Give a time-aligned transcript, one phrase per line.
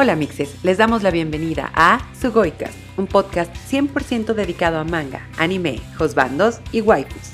[0.00, 5.80] Hola mixes, les damos la bienvenida a Sugoicast, un podcast 100% dedicado a manga, anime,
[5.96, 7.32] josbandos y waifus.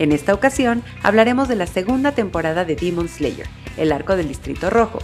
[0.00, 3.46] En esta ocasión hablaremos de la segunda temporada de Demon Slayer,
[3.76, 4.98] el arco del Distrito Rojo.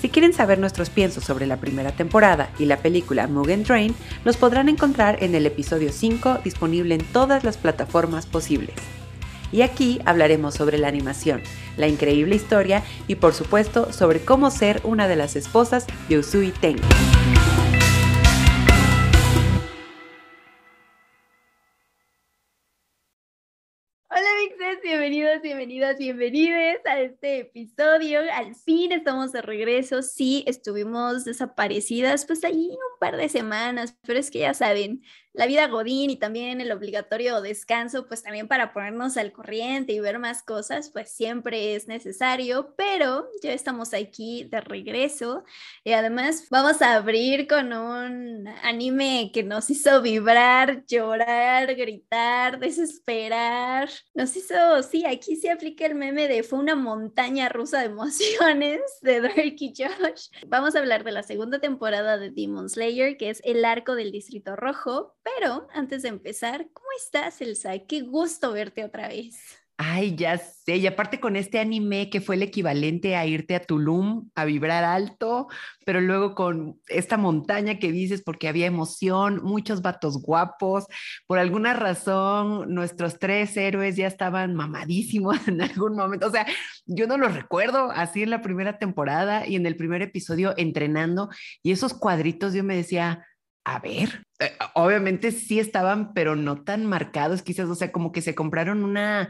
[0.00, 3.92] Si quieren saber nuestros piensos sobre la primera temporada y la película Mugen Train,
[4.24, 8.76] los podrán encontrar en el episodio 5 disponible en todas las plataformas posibles
[9.54, 11.40] y aquí hablaremos sobre la animación,
[11.76, 16.50] la increíble historia y por supuesto sobre cómo ser una de las esposas de Usui
[16.50, 16.82] Tengu.
[24.82, 28.20] bienvenidos, bienvenidas, bienvenidos a este episodio.
[28.32, 30.02] Al fin estamos de regreso.
[30.02, 35.02] Sí, estuvimos desaparecidas, pues ahí un par de semanas, pero es que ya saben,
[35.34, 40.00] la vida Godín y también el obligatorio descanso, pues también para ponernos al corriente y
[40.00, 45.44] ver más cosas, pues siempre es necesario, pero ya estamos aquí de regreso
[45.82, 53.90] y además vamos a abrir con un anime que nos hizo vibrar, llorar, gritar, desesperar,
[54.14, 58.80] nos hizo sí, aquí se aplica el meme de fue una montaña rusa de emociones
[59.02, 60.28] de Drake y Josh.
[60.46, 64.12] Vamos a hablar de la segunda temporada de Demon Slayer, que es el arco del
[64.12, 65.16] Distrito Rojo.
[65.24, 67.78] Pero antes de empezar, ¿cómo estás, Elsa?
[67.80, 69.64] Qué gusto verte otra vez.
[69.76, 70.76] Ay, ya sé.
[70.76, 74.84] Y aparte con este anime que fue el equivalente a irte a Tulum a vibrar
[74.84, 75.48] alto,
[75.84, 80.86] pero luego con esta montaña que dices porque había emoción, muchos vatos guapos.
[81.26, 86.28] Por alguna razón, nuestros tres héroes ya estaban mamadísimos en algún momento.
[86.28, 86.46] O sea,
[86.86, 91.30] yo no los recuerdo así en la primera temporada y en el primer episodio entrenando.
[91.64, 93.26] Y esos cuadritos yo me decía,
[93.64, 98.20] a ver, eh, obviamente sí estaban, pero no tan marcados, quizás, o sea, como que
[98.20, 99.28] se compraron una,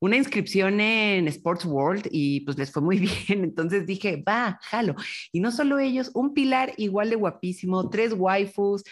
[0.00, 3.44] una inscripción en Sports World y pues les fue muy bien.
[3.44, 4.94] Entonces dije, va, jalo.
[5.32, 8.84] Y no solo ellos, un pilar igual de guapísimo, tres waifus.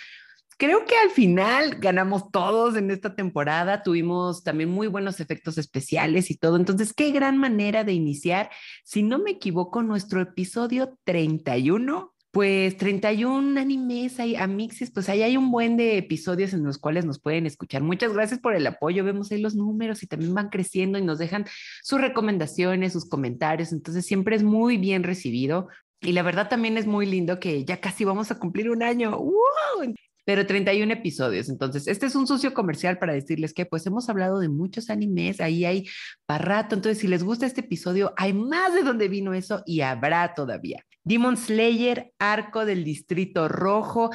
[0.56, 6.30] Creo que al final ganamos todos en esta temporada, tuvimos también muy buenos efectos especiales
[6.30, 6.57] y todo.
[6.57, 8.51] Entonces, qué gran manera de iniciar.
[8.84, 15.23] Si no me equivoco, nuestro episodio 31 pues 31 animes hay, a Mixis, pues ahí
[15.23, 17.83] hay un buen de episodios en los cuales nos pueden escuchar.
[17.83, 21.19] Muchas gracias por el apoyo, vemos ahí los números y también van creciendo y nos
[21.19, 21.45] dejan
[21.83, 25.69] sus recomendaciones, sus comentarios, entonces siempre es muy bien recibido.
[26.01, 29.17] Y la verdad también es muy lindo que ya casi vamos a cumplir un año.
[29.19, 29.95] ¡Wow!
[30.25, 31.49] pero 31 episodios.
[31.49, 35.41] Entonces, este es un sucio comercial para decirles que pues hemos hablado de muchos animes,
[35.41, 35.89] ahí hay
[36.27, 36.75] para rato.
[36.77, 40.85] Entonces, si les gusta este episodio, hay más de donde vino eso y habrá todavía.
[41.05, 44.11] Demon Slayer, Arco del Distrito Rojo.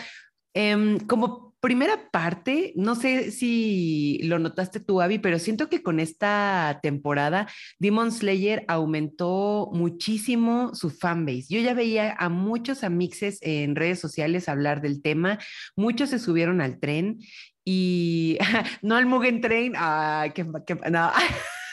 [0.54, 6.00] Em, como primera parte, no sé si lo notaste tú, Abby, pero siento que con
[6.00, 7.48] esta temporada
[7.80, 11.48] Demon Slayer aumentó muchísimo su fanbase.
[11.50, 15.40] Yo ya veía a muchos amixes en redes sociales hablar del tema,
[15.76, 17.20] muchos se subieron al tren
[17.66, 18.38] y
[18.82, 19.74] no al Mugen Train,
[20.34, 20.46] que,
[20.90, 21.12] no.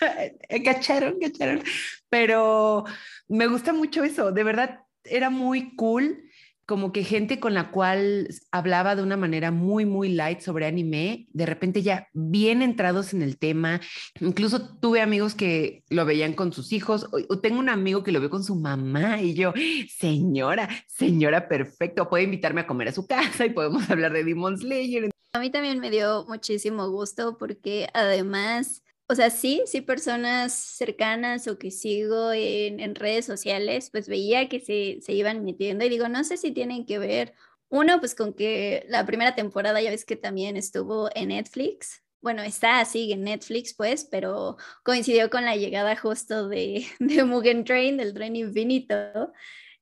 [0.64, 1.62] cacharon, cacharon,
[2.08, 2.84] pero
[3.28, 6.24] me gusta mucho eso, de verdad era muy cool
[6.66, 11.26] como que gente con la cual hablaba de una manera muy, muy light sobre anime,
[11.32, 13.80] de repente ya bien entrados en el tema.
[14.20, 17.06] Incluso tuve amigos que lo veían con sus hijos.
[17.28, 19.52] O, tengo un amigo que lo ve con su mamá y yo,
[19.98, 24.56] señora, señora, perfecto, puede invitarme a comer a su casa y podemos hablar de Demon
[24.56, 25.10] Slayer.
[25.34, 31.46] A mí también me dio muchísimo gusto porque además o sea, sí, sí, personas cercanas
[31.48, 36.08] o que sigo en, redes sociales, pues veía que se, se, iban metiendo y digo,
[36.08, 37.34] no sé si tienen que ver,
[37.68, 42.02] uno, pues con que la primera temporada ya ves que también estuvo en Netflix.
[42.20, 47.64] Bueno, está así en Netflix, pues, pero coincidió con la llegada justo de, de Mugen
[47.64, 49.32] Train, del tren infinito.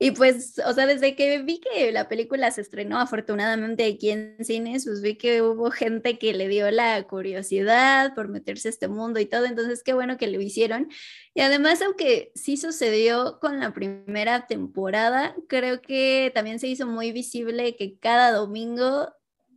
[0.03, 4.37] Y pues, o sea, desde que vi que la película se estrenó afortunadamente aquí en
[4.45, 8.89] cines, pues vi que hubo gente que le dio la curiosidad por meterse a este
[8.89, 10.89] mundo y todo, entonces qué bueno que lo hicieron.
[11.35, 17.13] Y además, aunque sí sucedió con la primera temporada, creo que también se hizo muy
[17.13, 19.09] visible que cada domingo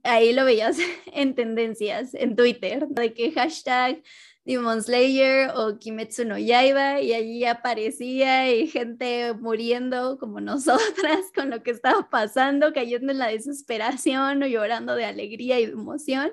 [0.04, 0.78] ahí lo veías
[1.12, 4.04] en tendencias, en Twitter, de que hashtag
[4.46, 11.64] Demon Slayer o Kimetsu no Yaiba y allí aparecía gente muriendo como nosotras con lo
[11.64, 16.32] que estaba pasando, cayendo en la desesperación o llorando de alegría y de emoción.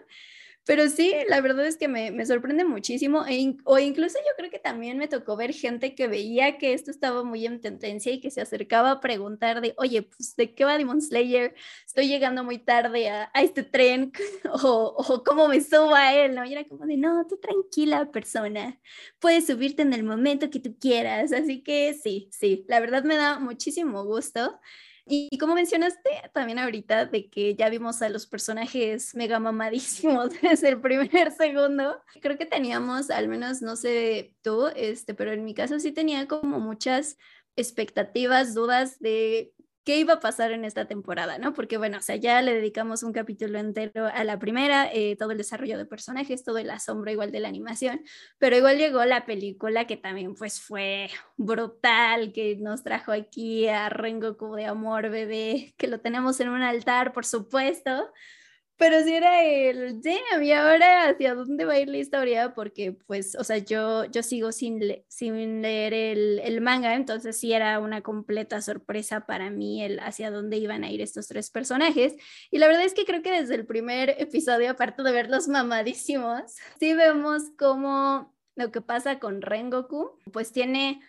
[0.64, 4.49] Pero sí, la verdad es que me, me sorprende muchísimo e o incluso yo creo
[4.50, 8.20] que también me tocó ver gente que veía que esto estaba muy en tendencia y
[8.20, 11.55] que se acercaba a preguntar de, oye, pues ¿de qué va Demon Slayer?
[11.85, 14.12] Estoy llegando muy tarde a, a este tren
[14.62, 16.44] o, o, cómo me subo a él, ¿no?
[16.44, 18.79] Y era como de, no, tú tranquila persona,
[19.19, 21.32] puedes subirte en el momento que tú quieras.
[21.32, 24.61] Así que sí, sí, la verdad me da muchísimo gusto.
[25.05, 30.69] Y, como mencionaste también ahorita de que ya vimos a los personajes mega mamadísimos desde
[30.69, 35.55] el primer segundo, creo que teníamos, al menos no sé tú, este, pero en mi
[35.55, 37.19] caso sí tenía como muchas
[37.57, 39.53] expectativas, dudas de
[39.84, 41.52] qué iba a pasar en esta temporada, ¿no?
[41.55, 45.32] Porque bueno, o sea, ya le dedicamos un capítulo entero a la primera, eh, todo
[45.32, 48.02] el desarrollo de personajes, todo el asombro igual de la animación,
[48.38, 53.88] pero igual llegó la película que también pues fue brutal, que nos trajo aquí a
[53.88, 58.12] Rengoku de amor bebé, que lo tenemos en un altar, por supuesto,
[58.82, 62.52] pero si era el, damn, ¿y ahora hacia dónde va a ir la historia?
[62.52, 67.52] Porque, pues, o sea, yo, yo sigo sin, sin leer el, el, manga, entonces sí
[67.52, 72.17] era una completa sorpresa para mí el hacia dónde iban a ir estos tres personajes.
[72.50, 76.56] Y la verdad es que creo que desde el primer episodio, aparte de verlos mamadísimos,
[76.81, 81.00] sí vemos cómo lo que pasa con Rengoku, pues tiene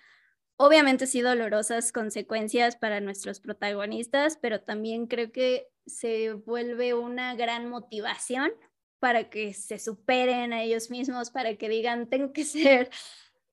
[0.58, 7.70] obviamente sí dolorosas consecuencias para nuestros protagonistas, pero también creo que se vuelve una gran
[7.70, 8.52] motivación
[9.00, 12.90] para que se superen a ellos mismos, para que digan, tengo que ser,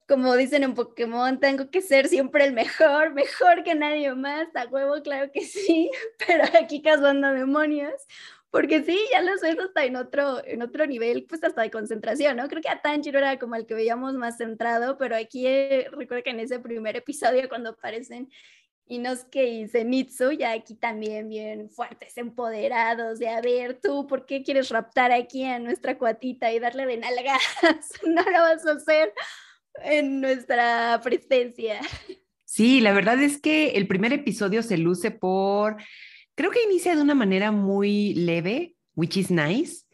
[0.07, 4.67] como dicen en Pokémon, tengo que ser siempre el mejor, mejor que nadie más, a
[4.67, 5.91] huevo, claro que sí,
[6.25, 7.95] pero aquí cazando demonios,
[8.51, 12.37] porque sí, ya los ves hasta en otro, en otro nivel, pues hasta de concentración,
[12.37, 12.49] ¿no?
[12.49, 16.25] Creo que a Tanjiro era como el que veíamos más centrado, pero aquí eh, recuerdo
[16.25, 18.31] que en ese primer episodio cuando aparecen
[18.91, 24.43] Inosuke y Zenitsu, ya aquí también bien fuertes, empoderados, de a ver, tú, ¿por qué
[24.43, 27.41] quieres raptar aquí a nuestra cuatita y darle de nalgas?
[28.05, 29.15] no lo vas a hacer
[29.85, 31.81] en nuestra presencia.
[32.45, 35.77] Sí, la verdad es que el primer episodio se luce por,
[36.35, 39.85] creo que inicia de una manera muy leve, which is nice.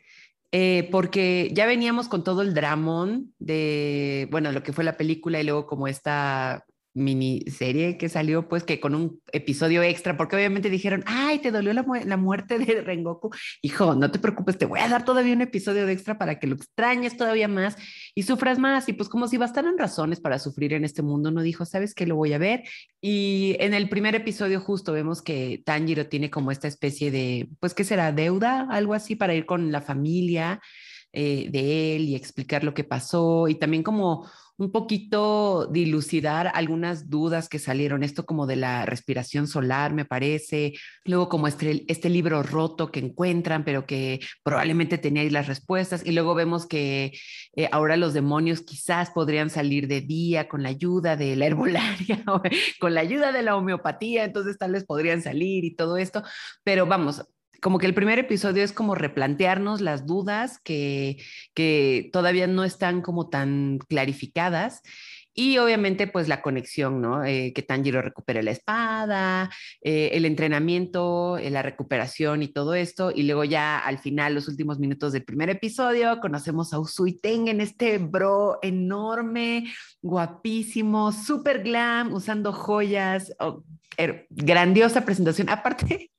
[0.53, 5.39] Eh, porque ya veníamos con todo el dramón de, bueno, lo que fue la película
[5.39, 6.65] y luego como esta
[6.97, 11.75] miniserie que salió, pues que con un episodio extra, porque obviamente dijeron, ay, te dolió
[11.75, 13.31] la, muerte de Rengoku.
[13.61, 16.47] Hijo, no te preocupes, te voy a dar todavía un episodio de extra para que
[16.47, 17.77] lo extrañes todavía más
[18.15, 18.89] y sufras más.
[18.89, 22.07] Y pues como si bastaran razones para sufrir en este mundo, no dijo, ¿sabes qué?
[22.07, 22.65] Lo voy a ver.
[23.01, 27.75] Y en el primer episodio justo vemos que Tanjiro tiene como esta especie de, pues,
[27.75, 28.11] ¿qué será?
[28.13, 30.61] Deuda, algo así para ir con la familia
[31.13, 37.11] eh, de él y explicar lo que pasó y también como un poquito dilucidar algunas
[37.11, 40.75] dudas que salieron, esto como de la respiración solar, me parece,
[41.05, 46.07] luego como este, este libro roto que encuentran, pero que probablemente tenía ahí las respuestas,
[46.07, 47.13] y luego vemos que
[47.55, 52.25] eh, ahora los demonios quizás podrían salir de día con la ayuda de la herbolaria,
[52.81, 56.23] con la ayuda de la homeopatía, entonces tal vez podrían salir y todo esto,
[56.65, 57.23] pero vamos,
[57.67, 61.17] como que el primer episodio es como replantearnos las dudas que,
[61.53, 64.83] que todavía no están como tan clarificadas.
[65.39, 67.23] Y obviamente, pues la conexión, ¿no?
[67.23, 69.51] Eh, que Tanjiro recupere la espada,
[69.83, 73.13] eh, el entrenamiento, eh, la recuperación y todo esto.
[73.15, 77.61] Y luego ya al final, los últimos minutos del primer episodio, conocemos a Usui Tengen,
[77.61, 83.35] este bro enorme, guapísimo, súper glam, usando joyas.
[83.39, 83.63] Oh,
[84.31, 85.49] grandiosa presentación.
[85.51, 86.11] Aparte,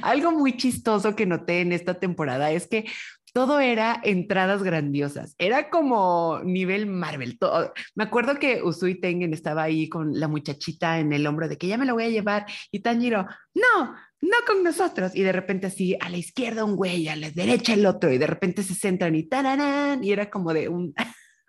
[0.00, 2.86] algo muy chistoso que noté en esta temporada es que
[3.32, 5.34] todo era entradas grandiosas.
[5.38, 7.38] Era como nivel Marvel.
[7.38, 7.72] Todo.
[7.94, 11.66] Me acuerdo que Usui Tengen estaba ahí con la muchachita en el hombro de que
[11.66, 15.14] ya me la voy a llevar y Tanjiro, no, no con nosotros.
[15.14, 18.18] Y de repente así, a la izquierda un güey, a la derecha el otro y
[18.18, 20.94] de repente se centran y tararán y era como de un...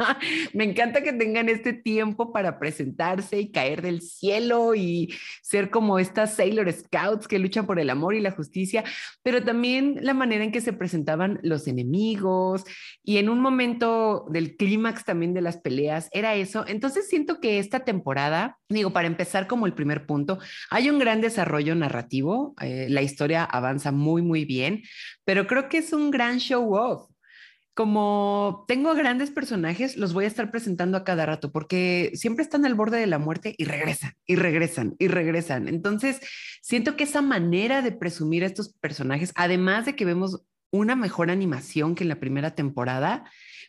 [0.54, 6.00] Me encanta que tengan este tiempo para presentarse y caer del cielo y ser como
[6.00, 8.84] estas Sailor Scouts que luchan por el amor y la justicia,
[9.22, 12.64] pero también la manera en que se presentaban los enemigos
[13.04, 16.66] y en un momento del clímax también de las peleas era eso.
[16.68, 21.22] Entonces siento que esta temporada, digo, para empezar como el primer punto, hay un gran
[21.22, 24.84] desarrollo narrativo, eh, la historia avanza muy, muy bien,
[25.26, 27.13] pero creo que es un gran show off
[27.74, 32.66] como tengo grandes personajes, los voy a estar presentando a cada rato porque siempre están
[32.66, 35.68] al borde de la muerte y regresan y regresan y regresan.
[35.68, 36.22] Entonces,
[36.62, 41.32] siento que esa manera de presumir a estos personajes, además de que vemos una mejor
[41.32, 43.26] animación que en la primera temporada,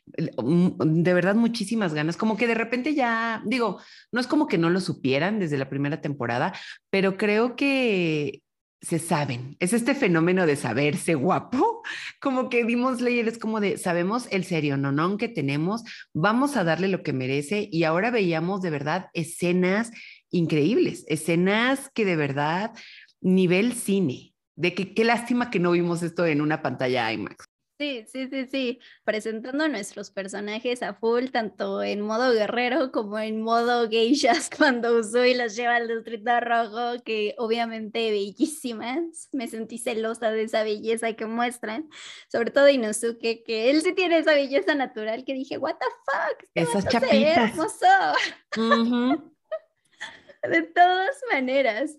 [0.07, 3.81] de verdad muchísimas ganas, como que de repente ya, digo,
[4.13, 6.53] no es como que no lo supieran desde la primera temporada,
[6.91, 8.43] pero creo que
[8.85, 9.57] se saben.
[9.61, 11.83] Es este fenómeno de saberse guapo,
[12.25, 16.89] como que vimos es como de, sabemos el serio no que tenemos, vamos a darle
[16.89, 19.91] lo que merece y ahora veíamos de verdad escenas
[20.31, 22.73] increíbles, escenas que de verdad
[23.21, 27.45] nivel cine, de que qué lástima que no vimos esto en una pantalla IMAX.
[27.77, 33.43] Sí, sí, sí, sí, presentando nuestros personajes a full, tanto en modo guerrero como en
[33.43, 40.31] modo geishas, cuando Usui los lleva al distrito rojo, que obviamente bellísimas, me sentí celosa
[40.31, 41.91] de esa belleza que muestran,
[42.29, 46.49] sobre todo Inosuke, que él sí tiene esa belleza natural, que dije, what the fuck,
[46.55, 47.51] este esas chapitas.
[47.51, 47.87] hermoso.
[50.49, 51.97] de todas maneras,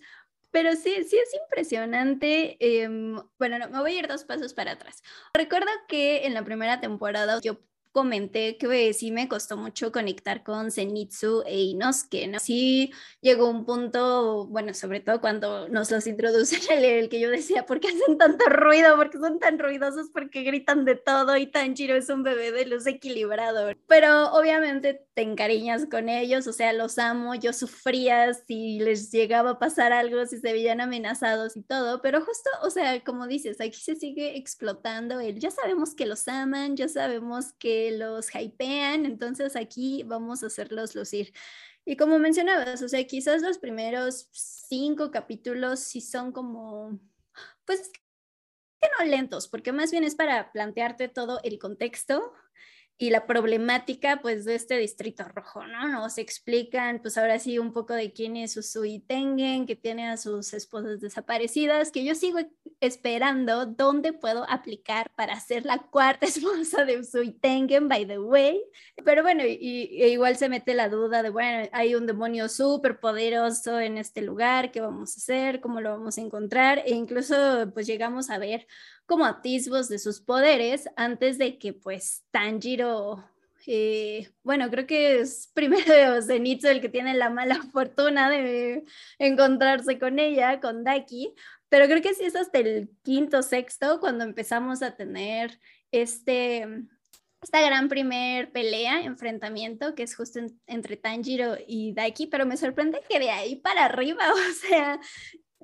[0.55, 2.55] pero sí, sí es impresionante.
[2.61, 5.03] Em, bueno, no, me voy a ir dos pasos para atrás.
[5.33, 7.59] Recuerdo que en la primera temporada yo
[7.95, 12.39] comenté que sí me costó mucho conectar con Zenitsu e Inosuke, ¿no?
[12.39, 17.29] Sí llegó un punto, bueno, sobre todo cuando nos los introducen, el, el que yo
[17.29, 18.97] decía, ¿por qué hacen tanto ruido?
[18.97, 20.09] ¿Por qué son tan ruidosos?
[20.09, 21.37] ¿Por qué gritan de todo?
[21.37, 23.71] Y Tanjiro es un bebé de luz equilibrado.
[23.87, 29.51] Pero obviamente te encariñas con ellos, o sea, los amo, yo sufría si les llegaba
[29.51, 33.61] a pasar algo, si se veían amenazados y todo, pero justo, o sea, como dices,
[33.61, 39.05] aquí se sigue explotando el, ya sabemos que los aman, ya sabemos que los hypean,
[39.05, 41.33] entonces aquí vamos a hacerlos lucir.
[41.85, 46.99] Y como mencionabas, o sea, quizás los primeros cinco capítulos sí son como,
[47.65, 47.91] pues,
[48.81, 52.33] que no lentos, porque más bien es para plantearte todo el contexto
[52.97, 55.89] y la problemática pues de este distrito rojo, ¿no?
[55.89, 60.15] Nos explican pues ahora sí un poco de quién es Usui Tengen, que tiene a
[60.15, 62.39] sus esposas desaparecidas, que yo sigo
[62.79, 68.61] esperando dónde puedo aplicar para ser la cuarta esposa de Usui Tengen, by the way.
[69.03, 69.57] Pero bueno, e
[70.09, 74.71] igual se mete la duda de, bueno, hay un demonio súper poderoso en este lugar,
[74.71, 75.59] ¿qué vamos a hacer?
[75.59, 76.81] ¿Cómo lo vamos a encontrar?
[76.85, 77.35] E incluso
[77.73, 78.67] pues llegamos a ver
[79.05, 83.23] como atisbos de sus poderes antes de que pues Tanjiro,
[83.67, 88.83] eh, bueno, creo que es primero Zenitsu el que tiene la mala fortuna de
[89.19, 91.33] encontrarse con ella, con Daki,
[91.69, 95.59] pero creo que sí es hasta el quinto, sexto cuando empezamos a tener
[95.91, 96.67] este,
[97.41, 103.01] esta gran primer pelea, enfrentamiento, que es justo entre Tanjiro y Daki, pero me sorprende
[103.09, 104.99] que de ahí para arriba, o sea,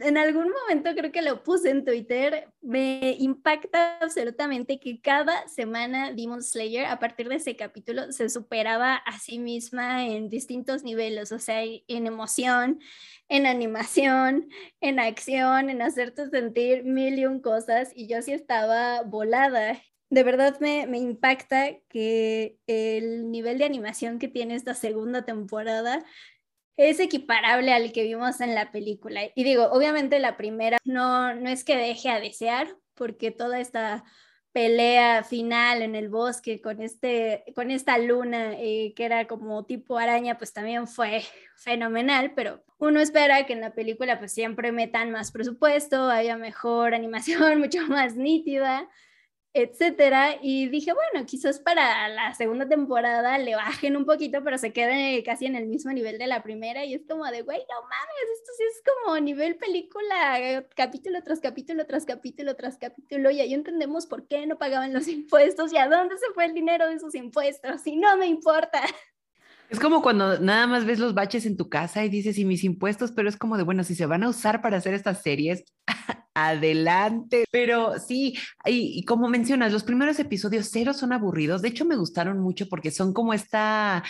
[0.01, 6.11] en algún momento creo que lo puse en Twitter, me impacta absolutamente que cada semana
[6.11, 11.31] Demon Slayer, a partir de ese capítulo, se superaba a sí misma en distintos niveles,
[11.31, 12.79] o sea, en emoción,
[13.29, 14.49] en animación,
[14.81, 19.81] en acción, en hacerte sentir mil y un cosas, y yo sí estaba volada.
[20.09, 26.03] De verdad me, me impacta que el nivel de animación que tiene esta segunda temporada
[26.89, 29.21] es equiparable al que vimos en la película.
[29.35, 34.03] Y digo, obviamente la primera no, no es que deje a desear, porque toda esta
[34.51, 39.97] pelea final en el bosque con, este, con esta luna eh, que era como tipo
[39.97, 41.23] araña, pues también fue
[41.55, 46.93] fenomenal, pero uno espera que en la película pues siempre metan más presupuesto, haya mejor
[46.95, 48.89] animación, mucho más nítida
[49.53, 50.37] etcétera.
[50.41, 55.23] Y dije, bueno, quizás para la segunda temporada le bajen un poquito, pero se quede
[55.23, 56.85] casi en el mismo nivel de la primera.
[56.85, 61.39] Y es como de, güey, no mames, esto sí es como nivel película, capítulo tras
[61.39, 63.31] capítulo, tras capítulo, tras capítulo.
[63.31, 66.53] Y ahí entendemos por qué no pagaban los impuestos y a dónde se fue el
[66.53, 67.85] dinero de esos impuestos.
[67.85, 68.81] Y no me importa.
[69.69, 72.65] Es como cuando nada más ves los baches en tu casa y dices, y mis
[72.65, 75.63] impuestos, pero es como de, bueno, si se van a usar para hacer estas series,
[76.33, 77.45] adelante.
[77.51, 81.61] Pero sí, y, como mencionas, los primeros episodios cero son aburridos.
[81.61, 84.03] De hecho, me gustaron mucho porque son como esta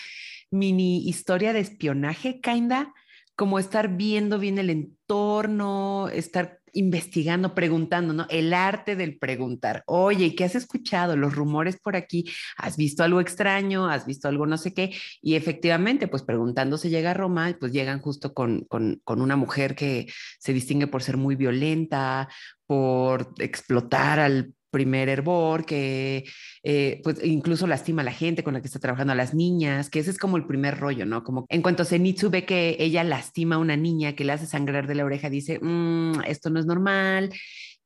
[0.52, 2.94] mini historia de espionaje, kinda,
[3.36, 8.26] como estar viendo bien el entorno, estar investigando, preguntando, ¿no?
[8.30, 9.84] El arte del preguntar.
[9.88, 11.16] Oye, ¿qué has escuchado?
[11.16, 13.88] Los rumores por aquí, ¿has visto algo extraño?
[13.88, 14.94] ¿Has visto algo no sé qué?
[15.22, 19.36] Y efectivamente, pues preguntando se llega a Roma, pues llegan justo con, con, con una
[19.36, 20.08] mujer que
[20.40, 22.30] se distingue por ser muy violenta,
[22.66, 26.26] por explotar al primer hervor, que
[26.64, 29.90] eh, pues incluso lastima a la gente con la que está trabajando, a las niñas,
[29.90, 31.24] que ese es como el primer rollo, ¿no?
[31.24, 34.88] Como en cuanto Zenitsu ve que ella lastima a una niña que le hace sangrar
[34.88, 37.32] de la oreja, dice, mm, esto no es normal.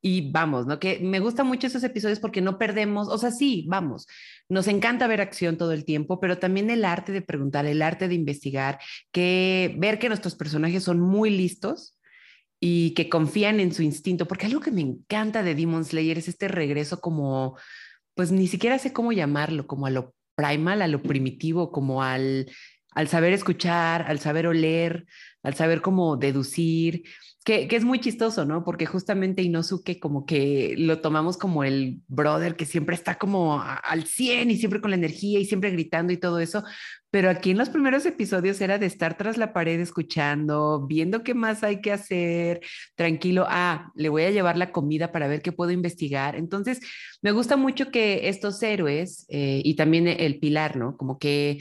[0.02, 0.78] Y vamos, ¿no?
[0.78, 4.06] Que me gustan mucho esos episodios porque no perdemos, o sea, sí, vamos,
[4.48, 8.06] nos encanta ver acción todo el tiempo, pero también el arte de preguntar, el arte
[8.06, 8.78] de investigar,
[9.10, 11.95] que ver que nuestros personajes son muy listos
[12.60, 16.28] y que confían en su instinto, porque algo que me encanta de Demon Slayer es
[16.28, 17.58] este regreso como,
[18.14, 22.50] pues ni siquiera sé cómo llamarlo, como a lo primal, a lo primitivo, como al,
[22.92, 25.06] al saber escuchar, al saber oler,
[25.42, 27.04] al saber cómo deducir,
[27.46, 28.64] que, es muy chistoso, ¿no?
[28.64, 34.04] Porque justamente Inosuke como que lo tomamos como el brother que siempre está como al
[34.04, 36.64] 100 y siempre con la energía y siempre gritando y todo eso,
[37.08, 41.34] pero aquí en los primeros episodios era de estar tras la pared escuchando, viendo qué
[41.34, 42.62] más hay que hacer,
[42.96, 46.34] tranquilo, ah, le voy a llevar la comida para ver qué puedo investigar.
[46.34, 46.80] Entonces,
[47.22, 50.96] me gusta mucho que estos héroes eh, y también el pilar, ¿no?
[50.96, 51.58] Como que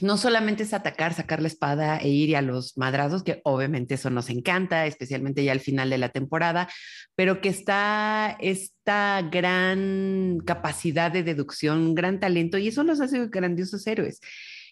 [0.00, 4.10] no solamente es atacar, sacar la espada e ir a los madrazos, que obviamente eso
[4.10, 6.68] nos encanta, especialmente ya al final de la temporada,
[7.14, 13.86] pero que está esta gran capacidad de deducción, gran talento, y eso los hace grandiosos
[13.86, 14.20] héroes.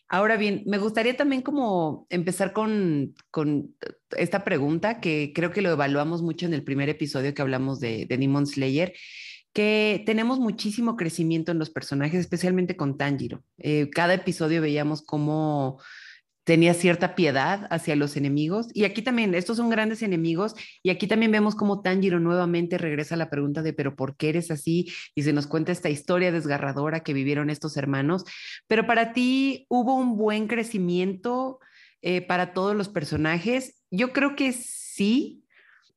[0.08, 3.14] Ahora bien, me gustaría también como empezar con,
[4.16, 8.06] esta pregunta que creo que lo evaluamos mucho en el primer episodio que hablamos de,
[8.06, 8.92] de Demon Slayer,
[9.54, 13.44] que tenemos muchísimo crecimiento en los personajes, especialmente con Tanjiro.
[13.56, 15.80] Eh, cada episodio veíamos cómo
[16.42, 18.66] tenía cierta piedad hacia los enemigos.
[18.74, 20.56] Y aquí también, estos son grandes enemigos.
[20.82, 24.30] Y aquí también vemos cómo Tanjiro nuevamente regresa a la pregunta de, pero ¿por qué
[24.30, 24.92] eres así?
[25.14, 28.24] Y se nos cuenta esta historia desgarradora que vivieron estos hermanos.
[28.66, 31.60] Pero para ti, ¿hubo un buen crecimiento
[32.02, 33.82] eh, para todos los personajes?
[33.92, 35.44] Yo creo que sí.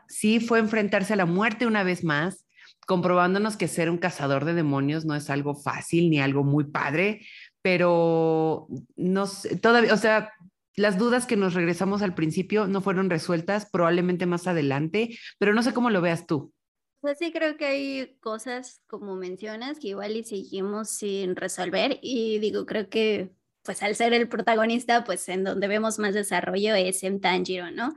[0.07, 2.46] Sí fue enfrentarse a la muerte una vez más
[2.87, 7.21] comprobándonos que ser un cazador de demonios no es algo fácil ni algo muy padre,
[7.61, 10.31] pero no sé, todavía, o sea,
[10.75, 15.63] las dudas que nos regresamos al principio no fueron resueltas, probablemente más adelante, pero no
[15.63, 16.53] sé cómo lo veas tú.
[17.01, 22.39] Pues sí, creo que hay cosas, como mencionas, que igual y seguimos sin resolver y
[22.39, 27.03] digo, creo que pues al ser el protagonista, pues en donde vemos más desarrollo es
[27.03, 27.95] en Tanjiro, ¿no?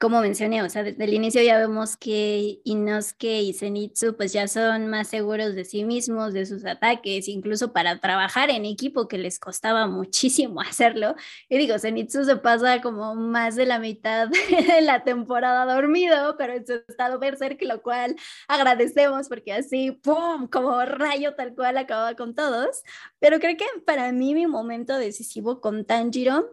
[0.00, 4.48] Como mencioné, o sea, desde el inicio ya vemos que Inosuke y Zenitsu pues ya
[4.48, 9.18] son más seguros de sí mismos, de sus ataques, incluso para trabajar en equipo que
[9.18, 11.16] les costaba muchísimo hacerlo.
[11.50, 14.28] Y digo, Zenitsu se pasa como más de la mitad
[14.68, 18.16] de la temporada dormido, pero en su estado berserk, lo cual
[18.48, 22.82] agradecemos porque así, ¡pum!, como rayo tal cual acaba con todos.
[23.18, 26.48] Pero creo que para mí mi momento decisivo con Tanjiro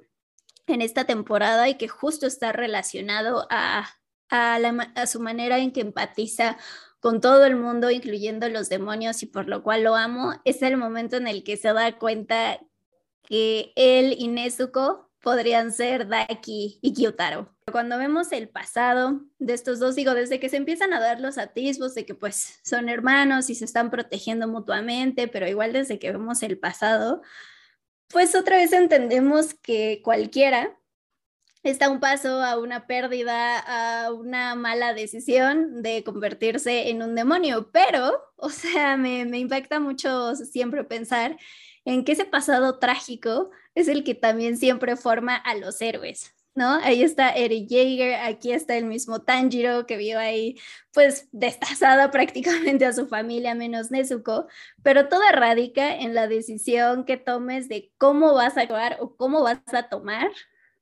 [0.68, 3.90] en esta temporada y que justo está relacionado a,
[4.30, 6.58] a, su manera en que empatiza
[7.00, 10.78] con todo el mundo, incluyendo los demonios, y por lo cual lo amo, es el
[10.78, 12.60] momento en el que se da cuenta
[13.24, 17.54] que él y Nezuko podrían ser Daki y Kyutaro.
[17.72, 21.38] Cuando vemos el pasado de estos dos, digo, desde que se empiezan a dar los
[21.38, 26.12] atisbos de que pues son hermanos y se están protegiendo mutuamente, pero igual desde que
[26.12, 27.22] vemos el pasado,
[28.10, 30.78] pues otra vez entendemos que cualquiera
[31.63, 33.60] está un paso a una pérdida,
[34.06, 39.80] a una mala decisión de convertirse en un demonio, pero, o sea, me, me impacta
[39.80, 41.38] mucho siempre pensar
[41.86, 46.74] en que ese pasado trágico es el que también siempre forma a los héroes, ¿no?
[46.84, 50.58] Ahí está Eric Jaeger, aquí está el mismo Tanjiro que vio ahí
[50.91, 54.48] pues destazada prácticamente a su familia menos Nezuko,
[54.82, 59.43] pero todo radica en la decisión que tomes de cómo vas a actuar o cómo
[59.43, 60.32] vas a tomar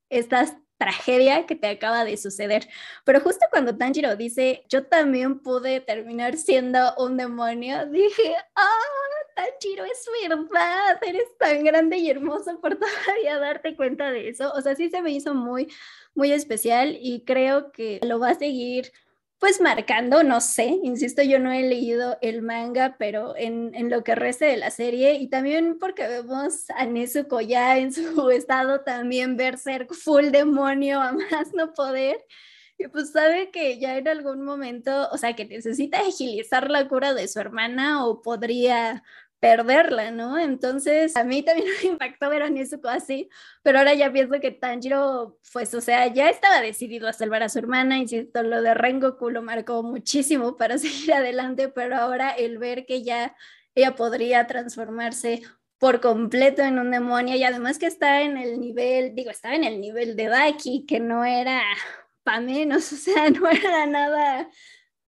[0.08, 2.68] estas tragedia que te acaba de suceder.
[3.04, 9.84] Pero justo cuando Tanjiro dice, yo también pude terminar siendo un demonio, dije, ah, Tanjiro,
[9.84, 14.50] es verdad, eres tan grande y hermoso por todavía darte cuenta de eso.
[14.54, 15.70] O sea, sí se me hizo muy,
[16.14, 18.92] muy especial y creo que lo va a seguir
[19.38, 24.02] pues marcando, no sé, insisto, yo no he leído el manga, pero en, en, lo
[24.02, 28.80] que resta de la serie y también porque vemos a Nezuko ya en su estado
[28.80, 32.24] también ver ser full demonio a más no poder.
[32.78, 37.14] Y pues sabe que ya en algún momento, o sea, que necesita agilizar la cura
[37.14, 39.02] de su hermana o podría
[39.40, 40.38] perderla, ¿no?
[40.38, 43.28] Entonces, a mí también me impactó ver a Nezuko así,
[43.62, 47.48] pero ahora ya pienso que Tanjiro, pues, o sea, ya estaba decidido a salvar a
[47.48, 52.58] su hermana, insisto, lo de Rengoku lo marcó muchísimo para seguir adelante, pero ahora el
[52.58, 53.36] ver que ya
[53.74, 55.42] ella podría transformarse
[55.78, 59.64] por completo en un demonio y además que está en el nivel, digo, estaba en
[59.64, 61.62] el nivel de Daki, que no era
[62.22, 64.48] para menos, o sea, no era nada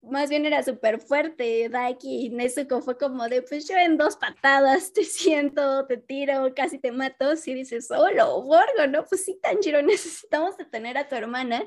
[0.03, 4.17] más bien era súper fuerte, Daki y Nezuko fue como de, pues yo en dos
[4.17, 9.05] patadas te siento, te tiro, casi te mato, si dices, solo, Borgo, ¿no?
[9.05, 11.65] Pues sí, Tanjiro, necesitamos detener a tu hermana.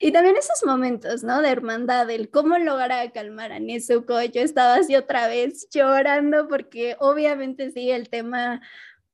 [0.00, 1.42] Y también esos momentos, ¿no?
[1.42, 6.96] De hermandad, el cómo lograr calmar a Nezuko, yo estaba así otra vez llorando porque
[7.00, 8.62] obviamente sí, el tema,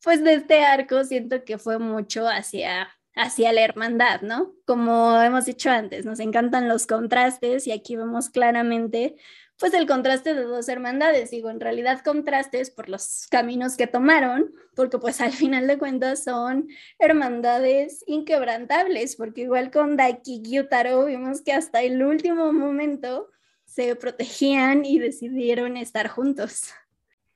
[0.02, 4.52] pues de este arco siento que fue mucho hacia hacia la hermandad, ¿no?
[4.66, 9.16] Como hemos dicho antes, nos encantan los contrastes y aquí vemos claramente
[9.58, 11.30] pues el contraste de dos hermandades.
[11.30, 16.24] Digo, en realidad contrastes por los caminos que tomaron, porque pues al final de cuentas
[16.24, 23.30] son hermandades inquebrantables, porque igual con Daiki Gyutaro vimos que hasta el último momento
[23.64, 26.72] se protegían y decidieron estar juntos.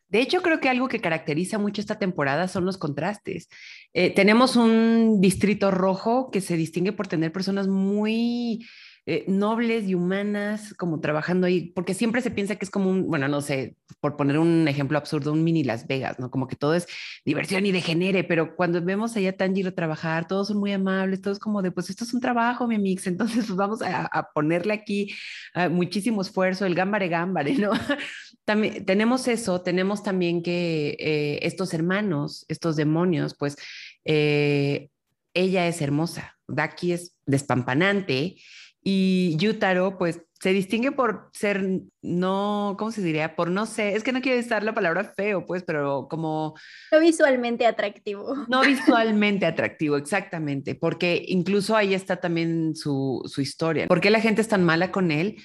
[0.09, 3.49] De hecho, creo que algo que caracteriza mucho esta temporada son los contrastes.
[3.93, 8.67] Eh, tenemos un distrito rojo que se distingue por tener personas muy
[9.11, 13.07] eh, nobles y humanas como trabajando ahí, porque siempre se piensa que es como un,
[13.09, 16.31] bueno, no sé, por poner un ejemplo absurdo, un mini Las Vegas, ¿no?
[16.31, 16.87] Como que todo es
[17.25, 21.63] diversión y degenere, pero cuando vemos allá Tanjiro trabajar, todos son muy amables, todos como
[21.63, 25.11] de, pues esto es un trabajo, mi mix, entonces pues vamos a, ponerle aquí
[25.55, 27.71] ah, muchísimo esfuerzo, el gambare gambare, ¿no?
[28.45, 33.57] también tenemos eso, tenemos también que eh, estos hermanos, estos demonios, pues
[34.05, 34.91] eh,
[35.33, 38.37] ella es hermosa, Daki es despampanante
[38.83, 41.67] y Yutaro, pues se distingue por ser
[42.01, 43.35] no, ¿cómo se diría?
[43.35, 46.55] Por no sé, es que no quiero usar la palabra feo, pues, pero como...
[46.93, 48.35] No visualmente atractivo.
[48.49, 53.89] No visualmente atractivo, exactamente, porque incluso ahí está también su, su historia.
[53.89, 55.37] ¿Por qué la gente es tan mala con él?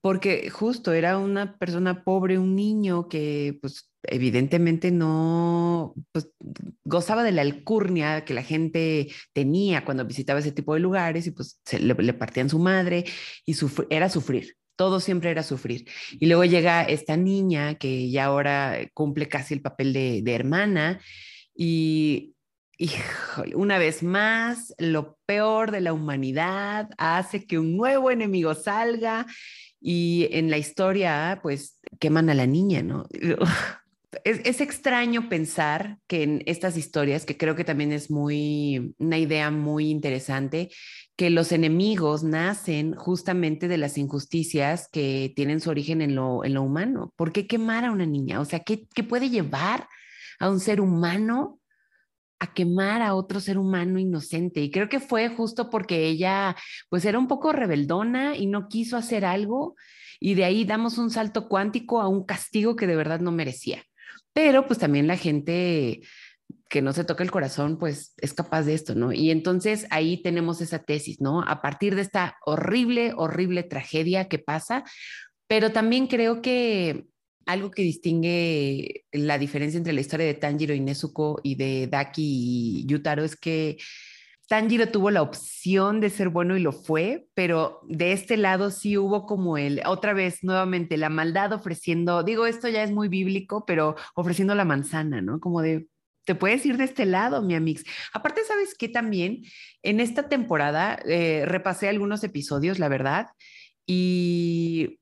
[0.00, 6.30] Porque justo era una persona pobre, un niño que pues evidentemente no pues,
[6.84, 11.32] gozaba de la alcurnia que la gente tenía cuando visitaba ese tipo de lugares y
[11.32, 13.04] pues se, le, partían su madre
[13.44, 13.56] y
[13.90, 14.56] era sufrir.
[14.76, 15.88] Todo siempre era sufrir.
[16.12, 21.00] Y luego llega esta niña que ya ahora cumple casi el papel de, hermana
[21.54, 22.36] y
[23.54, 29.26] una vez más, lo peor de la humanidad hace que un nuevo enemigo salga
[29.80, 33.06] y en la historia, pues, queman a la niña, ¿no?
[34.24, 39.50] Es, extraño pensar que en estas historias, que creo que también es muy, una idea
[39.50, 40.70] muy interesante,
[41.14, 46.54] que los enemigos nacen justamente de las injusticias que tienen su origen en lo, en
[46.54, 47.12] lo humano.
[47.16, 48.40] ¿Por qué quemar a una niña?
[48.40, 49.86] O sea, ¿qué, qué puede llevar
[50.38, 51.57] a un ser humano
[52.40, 54.60] a quemar a otro ser humano inocente.
[54.60, 56.56] Y creo que fue justo porque ella
[56.88, 59.74] pues era un poco rebeldona y no quiso hacer algo
[60.20, 63.82] y de ahí damos un salto cuántico a un castigo que de verdad no merecía.
[64.32, 66.02] Pero pues también la gente
[66.68, 69.12] que no se toca el corazón, pues es capaz de esto, ¿no?
[69.12, 71.42] Y entonces ahí tenemos esa tesis, ¿no?
[71.42, 74.84] A partir de esta horrible, horrible tragedia que pasa,
[75.46, 77.06] pero también creo que
[77.48, 82.82] algo que distingue la diferencia entre la historia de Tanjiro y Nezuko y de Daki
[82.82, 83.78] y Yutaro es que
[84.48, 88.98] Tanjiro tuvo la opción de ser bueno y lo fue, pero de este lado sí
[88.98, 93.64] hubo como el, otra vez, nuevamente, la maldad ofreciendo, digo, esto ya es muy bíblico,
[93.66, 95.40] pero ofreciendo la manzana, ¿no?
[95.40, 95.86] Como de,
[96.26, 97.82] te puedes ir de este lado, mi amix.
[98.12, 99.42] Aparte, ¿sabes qué también?
[99.82, 103.28] En esta temporada eh, repasé algunos episodios, la verdad,
[103.86, 104.97] y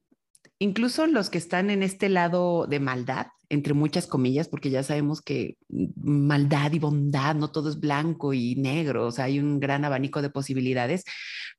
[0.59, 5.23] incluso los que están en este lado de maldad, entre muchas comillas, porque ya sabemos
[5.23, 9.85] que maldad y bondad, no todo es blanco y negro, o sea, hay un gran
[9.85, 11.05] abanico de posibilidades,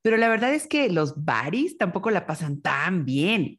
[0.02, 3.58] pero la verdad es que los baris tampoco la pasan tan bien.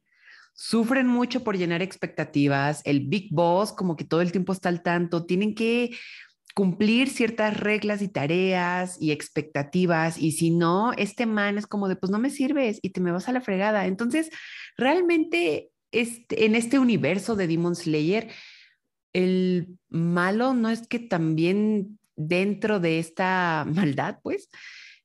[0.53, 4.83] Sufren mucho por llenar expectativas, el Big Boss como que todo el tiempo está al
[4.83, 5.91] tanto, tienen que
[6.55, 11.95] cumplir ciertas reglas y tareas y expectativas y si no, este man es como de,
[11.95, 13.85] pues no me sirves y te me vas a la fregada.
[13.85, 14.29] Entonces,
[14.77, 18.29] realmente este, en este universo de Demon Slayer,
[19.13, 24.49] el malo no es que también dentro de esta maldad, pues,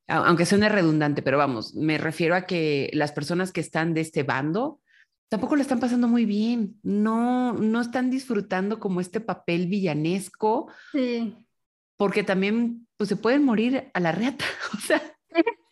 [0.06, 4.22] aunque suene redundante, pero vamos, me refiero a que las personas que están de este
[4.22, 4.80] bando
[5.34, 11.34] tampoco lo están pasando muy bien, no, no están disfrutando como este papel villanesco, sí.
[11.96, 14.44] porque también pues, se pueden morir a la reata,
[14.74, 15.02] o sea,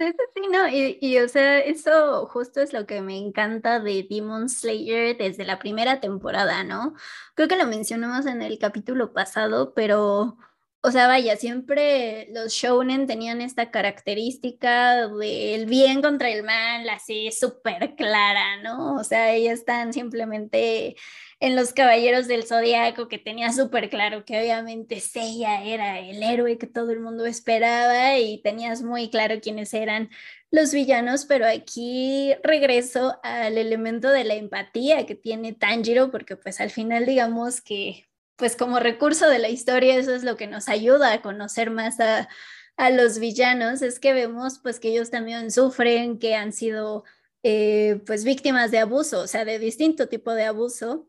[0.01, 4.05] Sí, sí, no, y, y, o sea, eso justo es lo que me encanta de
[4.11, 6.95] Demon Slayer desde la primera temporada, ¿no?
[7.37, 10.39] Creo que lo mencionamos en el capítulo pasado, pero,
[10.85, 17.31] o sea, vaya, siempre los shounen tenían esta característica del bien contra el mal, así
[17.31, 18.97] súper clara, ¿no?
[18.97, 20.97] O sea, ellos están simplemente
[21.39, 26.59] en los Caballeros del Zodiaco, que tenía súper claro que obviamente Seiya era el héroe
[26.59, 30.11] que todo el mundo esperaba y tenías muy claro quiénes eran
[30.51, 36.61] los villanos, pero aquí regreso al elemento de la empatía que tiene Tanjiro, porque pues
[36.61, 38.07] al final digamos que
[38.43, 42.01] pues como recurso de la historia eso es lo que nos ayuda a conocer más
[42.01, 42.29] a,
[42.77, 47.05] a los villanos, es que vemos pues que ellos también sufren, que han sido
[47.45, 51.07] eh, pues víctimas de abuso, o sea, de distinto tipo de abuso